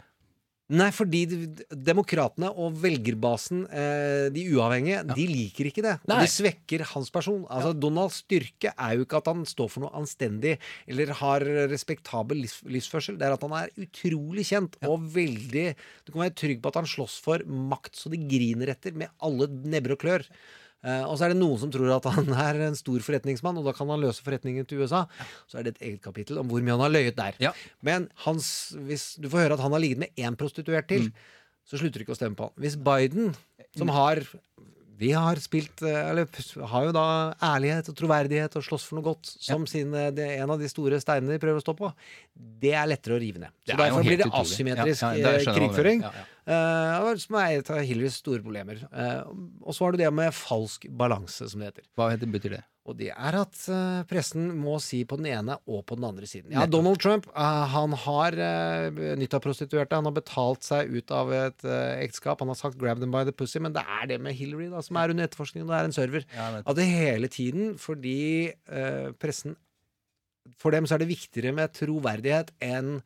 [0.70, 5.96] Nei, fordi de- demokratene og velgerbasen, eh, de uavhengige, de liker ikke det.
[6.06, 6.20] Og Nei.
[6.22, 7.46] de svekker hans person.
[7.50, 11.42] Altså, Donalds styrke er jo ikke at han står for noe anstendig eller har
[11.74, 13.18] respektabel livs livsførsel.
[13.18, 16.76] Det er at han er utrolig kjent og veldig Du kan være trygg på at
[16.76, 20.26] han slåss for makt så det griner etter, med alle nebber og klør.
[20.80, 23.68] Eh, og så er det noen som tror at han er en stor forretningsmann, og
[23.68, 25.06] da kan han løse forretningen til USA.
[25.50, 27.40] Så er det et eget kapittel om hvor mye han har løyet der.
[27.44, 27.54] Ja.
[27.86, 31.12] Men hans, hvis du får høre at han har ligget med én prostituert til,
[31.68, 32.56] så slutter du ikke å stemme på han.
[32.64, 33.34] Hvis Biden,
[33.78, 34.24] som har
[35.00, 36.28] vi har spilt eh, Eller
[36.74, 37.06] har jo da
[37.54, 41.00] ærlighet og troverdighet og slåss for noe godt som sine, det, en av de store
[41.00, 41.92] steinene de prøver å stå på.
[42.40, 43.52] Det er lettere å rive ned.
[43.68, 44.48] Så er derfor blir det utrolig.
[44.48, 46.04] asymmetrisk Ja, ja, krigføring.
[46.06, 48.80] Ja, eh, som er et av Hillarys store problemer.
[48.96, 49.28] Uh,
[49.60, 51.90] og så har du det med falsk balanse, som det heter.
[52.00, 52.64] Hva heter, betyr det?
[52.90, 56.32] Og det er at uh, pressen må si på den ene og på den andre
[56.32, 56.56] siden.
[56.56, 60.00] Ja, Donald Trump han har uh, nytt av prostituerte.
[60.00, 62.40] Han har betalt seg ut av et ekteskap.
[62.40, 64.80] Han har sagt 'grab them by the pussy', men det er det med Hillary da,
[64.80, 65.68] som er under etterforskning.
[65.68, 66.30] og Det er en server.
[66.64, 68.54] At det hele tiden, fordi
[69.20, 69.60] pressen
[70.58, 73.00] For dem så er det viktigere med troverdighet enn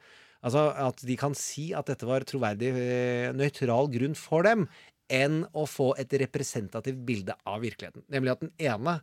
[0.44, 4.66] Altså at de kan si at dette var troverdig, eh, nøytral grunn for dem,
[5.08, 8.04] enn å få et representativt bilde av virkeligheten.
[8.12, 8.98] Nemlig at den ene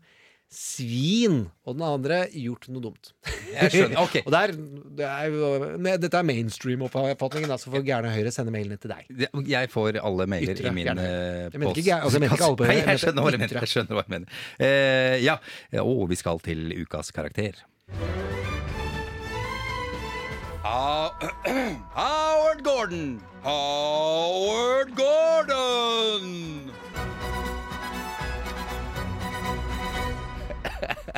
[0.50, 3.12] svin, og den andre gjort noe dumt.
[3.52, 4.16] Jeg skjønner, ok.
[4.26, 4.52] og der,
[4.98, 9.06] det er dette er mainstream-oppfatningen, altså får gærne Høyre sende mailene til deg.
[9.46, 11.06] Jeg får alle mailer Ytre, i min gjerne.
[11.54, 11.82] post.
[11.86, 13.60] Jeg altså, jeg høyre, jeg jeg skjønner hva du mener.
[13.62, 14.40] Jeg skjønner hva du mener.
[14.58, 15.38] Uh, ja,
[15.86, 17.62] og vi skal til ukas karakter.
[20.62, 21.14] How-
[21.94, 23.22] Howard Gordon!
[23.42, 26.69] Howard Gordon!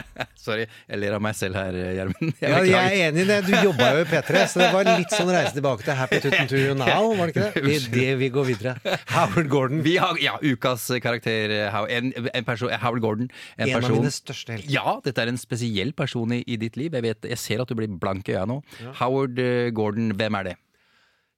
[0.42, 2.32] Sorry, jeg ler av meg selv her, Gjermund.
[2.42, 3.36] Jeg Ja, jeg er enig i det.
[3.46, 6.50] Du jobba jo i P3, så det var litt sånn reise tilbake til Happy Tutten
[6.50, 7.62] to you now, var det ikke det?
[7.68, 8.74] Det, det vi går videre.
[9.12, 9.84] Howard Gordon.
[9.86, 11.54] Vi har ja, ukas karakter.
[11.60, 13.30] eh, En, en person, Howard Gordon.
[13.56, 14.72] En, En av mine største helter.
[14.72, 16.92] Ja, dette er en spesiell person i, i ditt liv.
[16.98, 18.60] Jeg, vet, jeg ser at du blir blank i øya nå.
[19.00, 20.56] Howard eh, Gordon, hvem er det?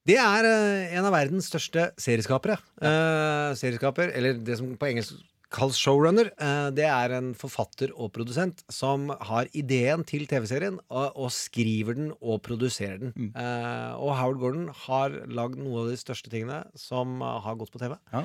[0.05, 2.59] Det er eh, en av verdens største serieskapere.
[2.85, 5.17] Eh, serieskaper, eller det som på engelsk
[5.55, 6.31] kalles showrunner.
[6.35, 11.99] Eh, det er en forfatter og produsent som har ideen til TV-serien, og, og skriver
[11.99, 13.15] den og produserer den.
[13.15, 13.31] Mm.
[14.01, 17.83] og Howard Gordon har lagd noen av de største tingene som eh, har gått på
[17.83, 17.97] TV.
[18.13, 18.25] Ja.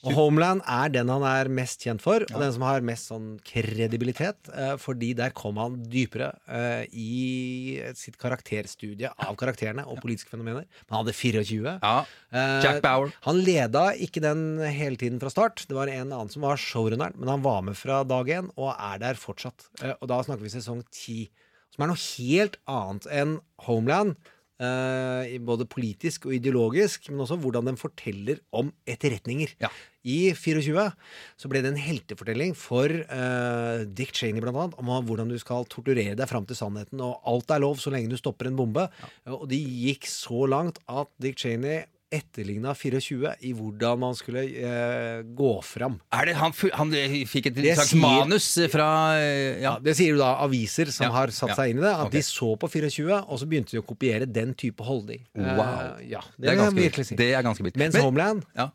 [0.00, 3.34] Og Homeland er den han er mest kjent for, og den som har mest sånn
[3.44, 4.48] kredibilitet.
[4.48, 10.64] Eh, fordi der kom han dypere eh, i sitt karakterstudie av karakterene og politiske fenomener.
[10.88, 11.76] Han hadde 24.
[11.82, 11.92] Ja.
[12.32, 13.12] Eh, Jack Bauer.
[13.28, 15.66] Han leda ikke den hele tiden fra start.
[15.68, 18.72] Det var en annen som var showrunneren, men han var med fra dag én og
[18.72, 19.68] er der fortsatt.
[19.98, 21.20] Og da snakker vi sesong ti,
[21.74, 24.16] som er noe helt annet enn Homeland.
[24.60, 29.54] I både politisk og ideologisk, men også hvordan den forteller om etterretninger.
[29.62, 29.70] Ja.
[30.00, 30.86] I 24
[31.36, 35.68] så ble det en heltefortelling for uh, Dick Cheney blant annet, om hvordan du skal
[35.68, 38.86] torturere deg fram til sannheten, og alt er lov så lenge du stopper en bombe.
[39.28, 45.20] Og de gikk så langt at Dick Cheney etterligna 24 i hvordan man skulle eh,
[45.36, 46.00] gå fram.
[46.12, 48.88] Er det, han, han eh, fikk et Det slags sier- manus fra
[49.20, 49.76] eh, ja.
[49.82, 51.58] Det sier jo da aviser som Ja, har satt ja.
[51.62, 51.92] seg inn i det.
[51.94, 52.18] At okay.
[52.18, 55.22] de så på 24, og så begynte de å kopiere den type holdning.
[55.38, 55.62] Wow.
[55.62, 57.74] Eh, ja, det, Det er ganske vilt.
[57.76, 57.78] si.
[57.78, 58.68] Mens Men- Homeland Ja.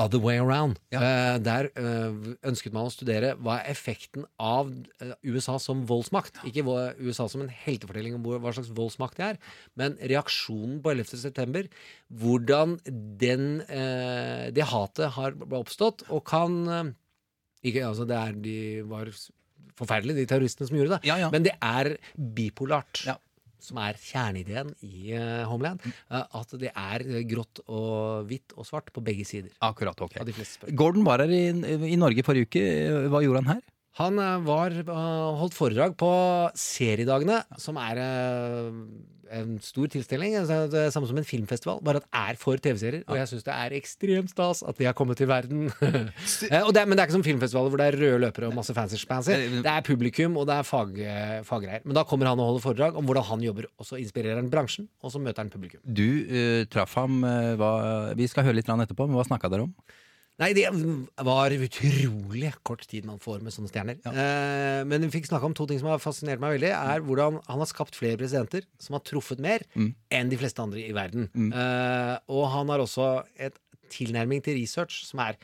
[0.00, 0.78] Other way around.
[0.88, 1.00] Ja.
[1.04, 4.70] Eh, der eh, ønsket man å studere hva er effekten av
[5.04, 6.40] eh, USA som voldsmakt.
[6.48, 6.64] Ikke
[6.96, 9.40] USA som en heltefortelling om hva slags voldsmakt det er,
[9.76, 11.20] men reaksjonen på 11.
[11.26, 11.68] september.
[12.08, 12.78] Hvordan
[13.20, 13.62] den,
[14.56, 16.94] det hatet har oppstått, og kan
[17.62, 18.56] ikke, altså det er, De
[18.88, 19.12] var
[19.78, 21.08] forferdelige, de terroristene som gjorde det.
[21.08, 21.28] Ja, ja.
[21.32, 23.04] Men det er bipolart.
[23.08, 23.18] Ja.
[23.62, 25.82] Som er kjerneideen i eh, Homeland.
[25.86, 29.52] eh, at det er grått og hvitt og svart på begge sider.
[29.62, 30.18] Akkurat, ok.
[30.74, 31.44] Gordon var her i,
[31.92, 32.64] i Norge forrige uke.
[33.12, 33.62] Hva gjorde han her?
[34.00, 36.12] Han eh, var, eh, holdt foredrag på
[36.56, 38.68] Seriedagene, som er eh,
[39.36, 40.36] en stor tilstelning.
[40.38, 43.04] altså Det samme som en filmfestival, bare at det er for TV-serier.
[43.06, 45.68] Og jeg syns det er ekstremt stas at de har kommet til verden.
[46.66, 48.76] Og det, men det er ikke som filmfestivaler hvor det er røde løpere og masse
[48.76, 49.36] fancy spancy.
[49.64, 51.00] Det er publikum, og det er fag,
[51.48, 51.84] faggreier.
[51.84, 54.52] Men da kommer han og holder foredrag om hvordan han jobber, og så inspirerer han
[54.52, 55.80] bransjen, og så møter han publikum.
[55.84, 57.72] Du uh, traff ham uh, hva,
[58.16, 59.76] Vi skal høre litt etterpå, men hva snakka dere om?
[60.40, 60.64] Nei, det
[61.26, 63.98] var utrolig kort tid man får med sånne stjerner.
[64.08, 66.70] Eh, men vi fikk snakke om to ting som har fascinert meg veldig.
[66.72, 70.80] Er hvordan han har skapt flere presidenter som har truffet mer enn de fleste andre
[70.86, 71.28] i verden.
[71.52, 73.60] Eh, og han har også et
[73.92, 75.36] tilnærming til research som er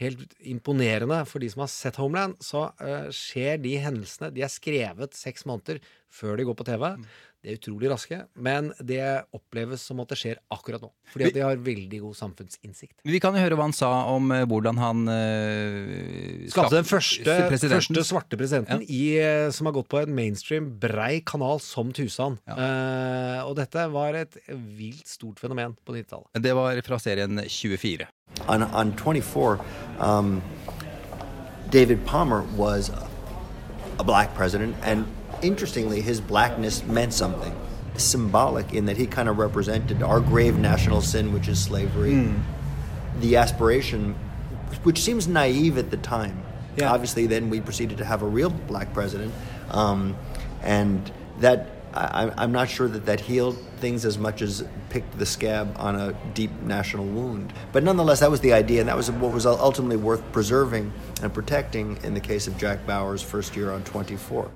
[0.00, 1.20] helt imponerende.
[1.28, 5.44] For de som har sett Homeland, så eh, skjer de hendelsene De er skrevet seks
[5.48, 6.86] måneder før de går på TV.
[7.40, 9.00] De er utrolig raske, men det
[9.32, 10.90] oppleves som at det skjer akkurat nå.
[11.08, 12.98] Fordi at de har veldig god samfunnsinnsikt.
[13.08, 17.36] Vi kan jo høre hva han sa om eh, hvordan han eh, Skapte den første,
[17.64, 22.36] første svarte presidenten i, eh, som har gått på en mainstream brei kanal som Tusan.
[22.44, 26.42] Eh, og dette var et vilt stort fenomen på 90-tallet.
[26.44, 28.10] Det var fra serien 24.
[28.52, 29.56] On, on 24,
[29.98, 30.36] um,
[31.72, 32.92] David Palmer was
[33.98, 35.08] a black president, and
[35.42, 37.54] interestingly, his blackness meant something
[37.96, 42.32] symbolic in that he kind of represented our grave national sin, which is slavery,
[43.20, 44.14] the aspiration,
[44.84, 46.42] which seems naive at the time.
[46.76, 46.92] Yeah.
[46.92, 49.34] Obviously, then we proceeded to have a real black president,
[49.70, 50.16] um,
[50.62, 51.10] and
[51.40, 55.26] that I, I- I'm not sure that that healed things as much as picked the
[55.26, 57.52] scab on a deep national wound.
[57.72, 61.34] But nonetheless, that was the idea, and that was what was ultimately worth preserving and
[61.34, 64.50] protecting in the case of Jack Bauer's first year on 24.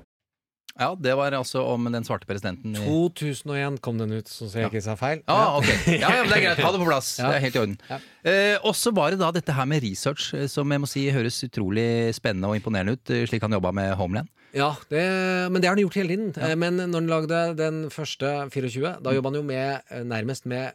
[0.77, 2.73] Ja, det var altså om den svarte presidenten.
[2.75, 5.21] i- 2001 kom den ut, så jeg ikke sa feil.
[5.27, 5.69] Ah, ok.
[5.87, 6.59] Ja, ja, men det er greit.
[6.65, 7.13] Ha det på plass.
[7.21, 7.29] Ja.
[7.31, 7.77] Det er helt i orden.
[7.89, 7.99] Ja.
[8.25, 11.05] Eh, og så var det da dette her med research, eh, som jeg må si
[11.15, 14.27] høres utrolig spennende og imponerende ut, eh, slik han jobba med Homeland.
[14.55, 15.03] Ja, det,
[15.51, 16.29] men det har han gjort hele tiden.
[16.43, 20.45] Eh, Men når han lagde den første 24, da jobba han jo med, eh, nærmest
[20.45, 20.73] med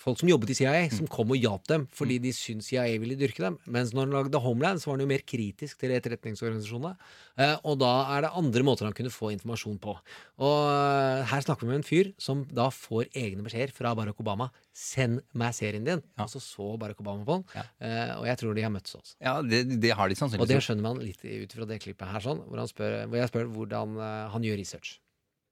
[0.00, 3.16] folk som jobbet i CIA, som kom og hjalp dem fordi de syntes CIA ville
[3.18, 3.58] dyrke dem.
[3.66, 6.94] Mens når han lagde Homeland, så var han jo mer kritisk til etterretningsorganisasjonene.
[7.38, 9.96] Eh, Og da er det andre måter han kunne få informasjon på.
[10.44, 14.20] Og eh, her snakker vi med en fyr som da får egne beskjeder fra Barack
[14.20, 14.50] Obama.
[14.74, 16.02] 'Send meg serien din'.
[16.18, 17.44] Og så så Barack Obama på den.
[17.54, 18.18] Ja.
[18.18, 19.14] Og jeg tror de har møttes også.
[19.22, 22.20] Ja, det, det har de Og det skjønner man litt ut fra det klippet her,
[22.24, 24.98] sånn, hvor, han spør, hvor jeg spør hvordan eh, han gjør research.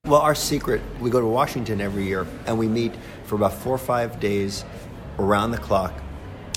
[0.05, 2.92] Well, our secret, we go to Washington every year and we meet
[3.22, 4.64] for about four or five days
[5.20, 5.94] around the clock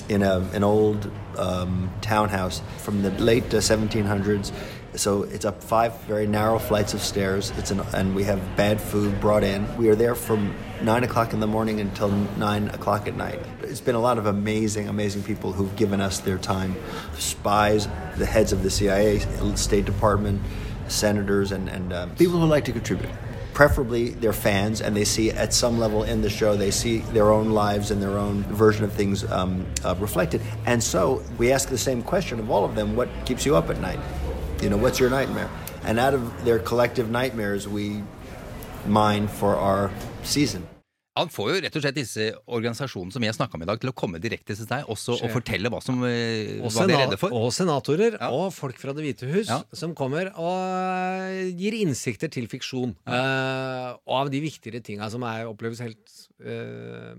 [0.08, 4.50] in a, an old um, townhouse from the late uh, 1700s.
[4.96, 7.52] So it's up five very narrow flights of stairs.
[7.56, 9.76] It's an, and we have bad food brought in.
[9.76, 13.38] We are there from nine o'clock in the morning until nine o'clock at night.
[13.62, 16.74] It's been a lot of amazing, amazing people who've given us their time.
[17.16, 17.86] Spies,
[18.16, 19.20] the heads of the CIA,
[19.54, 20.42] State Department,
[20.88, 23.10] senators, and, and uh, people who like to contribute
[23.56, 27.32] preferably they're fans and they see at some level in the show they see their
[27.32, 30.42] own lives and their own version of things um, uh, reflected.
[30.66, 33.70] And so we ask the same question of all of them what keeps you up
[33.70, 33.98] at night?
[34.60, 35.48] You know what's your nightmare?
[35.84, 38.02] And out of their collective nightmares we
[38.86, 39.90] mine for our
[40.22, 40.68] season
[41.16, 43.90] Han får jo rett og slett disse organisasjonene som jeg snakka med i dag, til
[43.90, 47.04] å komme direkte til deg også og fortelle hva, som, eh, Og, hva de er
[47.06, 47.32] redde for.
[47.32, 48.28] og senatorer Ja.
[48.30, 49.62] og folk fra Det hvite hus Ja.
[49.72, 52.94] som kommer og gir innsikter til fiksjon.
[53.06, 56.04] Eh, og av de viktigere tinga som er, oppleves helt
[56.44, 57.14] uh,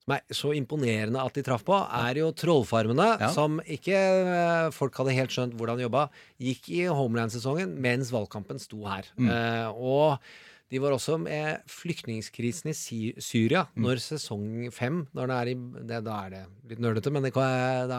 [0.00, 3.28] Som er så imponerende at de traff på, er jo Trollfarmene, Ja.
[3.32, 6.08] som ikke uh, folk hadde helt skjønt hvordan jobba,
[6.40, 9.04] gikk i Homeland-sesongen mens valgkampen sto her.
[9.18, 9.28] Mm.
[9.30, 10.18] Eh, og
[10.70, 13.82] de var også med flyktningkrisen i Syria Mm.
[13.84, 15.54] når sesong fem når det er i,
[15.90, 17.44] det, Da er det litt nerdete, men det da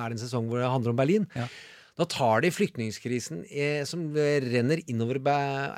[0.05, 1.28] er det en sesong hvor det handler om Berlin.
[1.36, 1.47] Ja.
[1.99, 5.19] Da tar de flyktningkrisen eh, som renner innover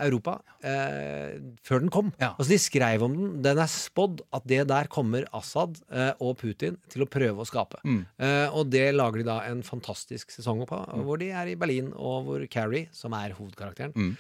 [0.06, 2.12] Europa, eh, før den kom.
[2.22, 2.36] Ja.
[2.38, 3.42] Altså De skrev om den.
[3.42, 7.48] Den er spådd at det der kommer Assad eh, og Putin til å prøve å
[7.50, 7.82] skape.
[7.84, 8.06] Mm.
[8.20, 11.92] Eh, og det lager de da en fantastisk sesong på, hvor de er i Berlin,
[11.98, 14.16] og hvor Carrie, som er hovedkarakteren, Mm.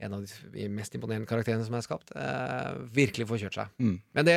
[0.00, 3.72] En av de mest imponerende karakterene som er skapt, eh, virkelig får kjørt seg.
[3.82, 3.96] Mm.
[4.14, 4.36] Men det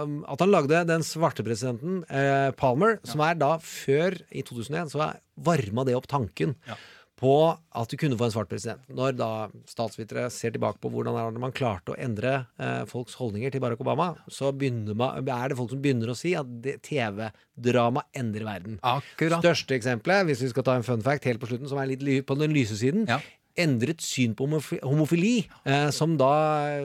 [0.00, 4.94] um, at han lagde den svarte presidenten, eh, Palmer, som er da før, i 2001,
[4.94, 6.76] så varma det opp tanken Ja.
[7.22, 8.80] på at du kunne få en svart president.
[8.90, 13.60] Når da statsvitere ser tilbake på hvordan man klarte å endre eh, folks holdninger til
[13.62, 16.46] Barack Obama, så man, er det folk som begynner å si at
[16.82, 18.80] TV-drama endrer verden.
[18.82, 19.44] Akkurat.
[19.44, 22.26] Største eksempelet, hvis vi skal ta en fun fact helt på slutten, som er litt
[22.26, 23.06] på den lyse siden.
[23.06, 23.20] Ja.
[23.58, 26.32] Endret syn på homofili, eh, som da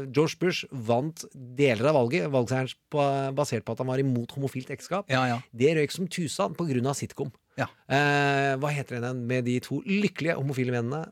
[0.05, 5.07] George Bush vant deler av valget, valgseieren basert på at han var imot homofilt ekteskap.
[5.11, 5.41] Ja, ja.
[5.51, 7.31] Det røyk som grunn av sitcom.
[7.57, 7.69] Ja.
[7.89, 11.07] Eh, hva heter den med de to lykkelige homofile mennene?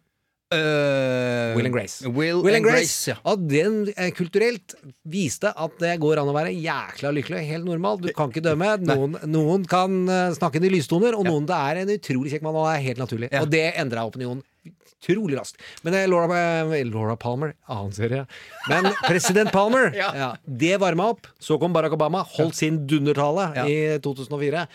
[0.54, 2.06] Uh, Will and Grace.
[2.06, 3.16] Will, Will and Grace, ja.
[3.26, 4.76] At den eh, kulturelt
[5.10, 7.42] viste at det går an å være jækla lykkelig.
[7.50, 7.98] Helt normal.
[8.04, 8.76] Du kan ikke dømme.
[8.86, 12.46] Noen, noen kan eh, snakke inn i lystoner, og noen det er en utrolig kjekk
[12.46, 13.32] mann, og det er helt naturlig.
[13.34, 13.42] Ja.
[13.42, 15.62] Og det endra opinionen utrolig raskt.
[15.86, 16.28] Men eh, Laura,
[16.74, 18.26] eh, Laura Palmer Annen serie.
[18.72, 20.10] Men president Palmer, Ja.
[20.16, 21.28] ja, det varma opp.
[21.40, 23.66] Så kom Barack Obama, holdt sin dundertale Ja.
[23.70, 24.66] i 2004.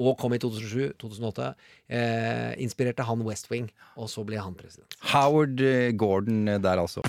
[0.00, 1.50] Og kom i 2007-2008.
[1.90, 3.66] Eh, inspirerte han West Wing,
[3.98, 4.94] og så ble han president.
[5.12, 7.02] Howard eh, Gordon eh, der, altså.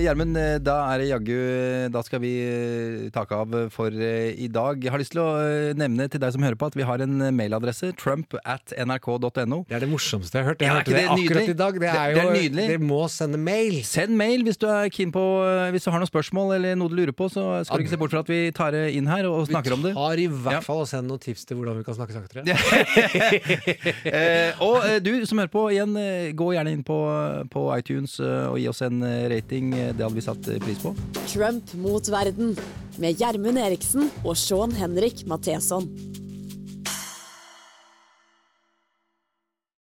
[0.00, 4.32] Gjermund, eh, da er det jaggu eh, Da skal vi eh, takke av for eh,
[4.40, 4.80] i dag.
[4.82, 7.02] Jeg har lyst til å eh, nevne til deg som hører på at vi har
[7.04, 7.90] en eh, mailadresse.
[8.00, 9.62] Trump at nrk.no.
[9.68, 10.62] Det er det morsomste jeg har hørt.
[10.64, 11.72] Jeg Ja, hørte det, det akkurat i dag.
[11.74, 12.66] Det Det- er det jo er nydelig.
[12.72, 13.78] Dere må sende mail.
[13.84, 16.88] Send mail hvis du er keen på eh, Hvis du har noen spørsmål eller noe
[16.88, 19.06] du lurer på, så skal du ikke se bort fra at vi tar det inn
[19.10, 19.92] her og snakker om det.
[19.96, 20.60] Vi tar i hvert Ja.
[20.64, 22.46] fall å sende noen tips til hvordan vi kan snakke saktere.
[24.12, 26.96] Eh, og eh, du som hører på, igjen, eh, gå gjerne inn på,
[27.52, 29.72] på iTunes eh, og gi oss en eh, rating.
[29.90, 30.94] Det hadde vi satt pris på.
[31.32, 32.54] Trump mot verden
[33.02, 35.88] med Gjermund Eriksen og Sean Henrik Matheson.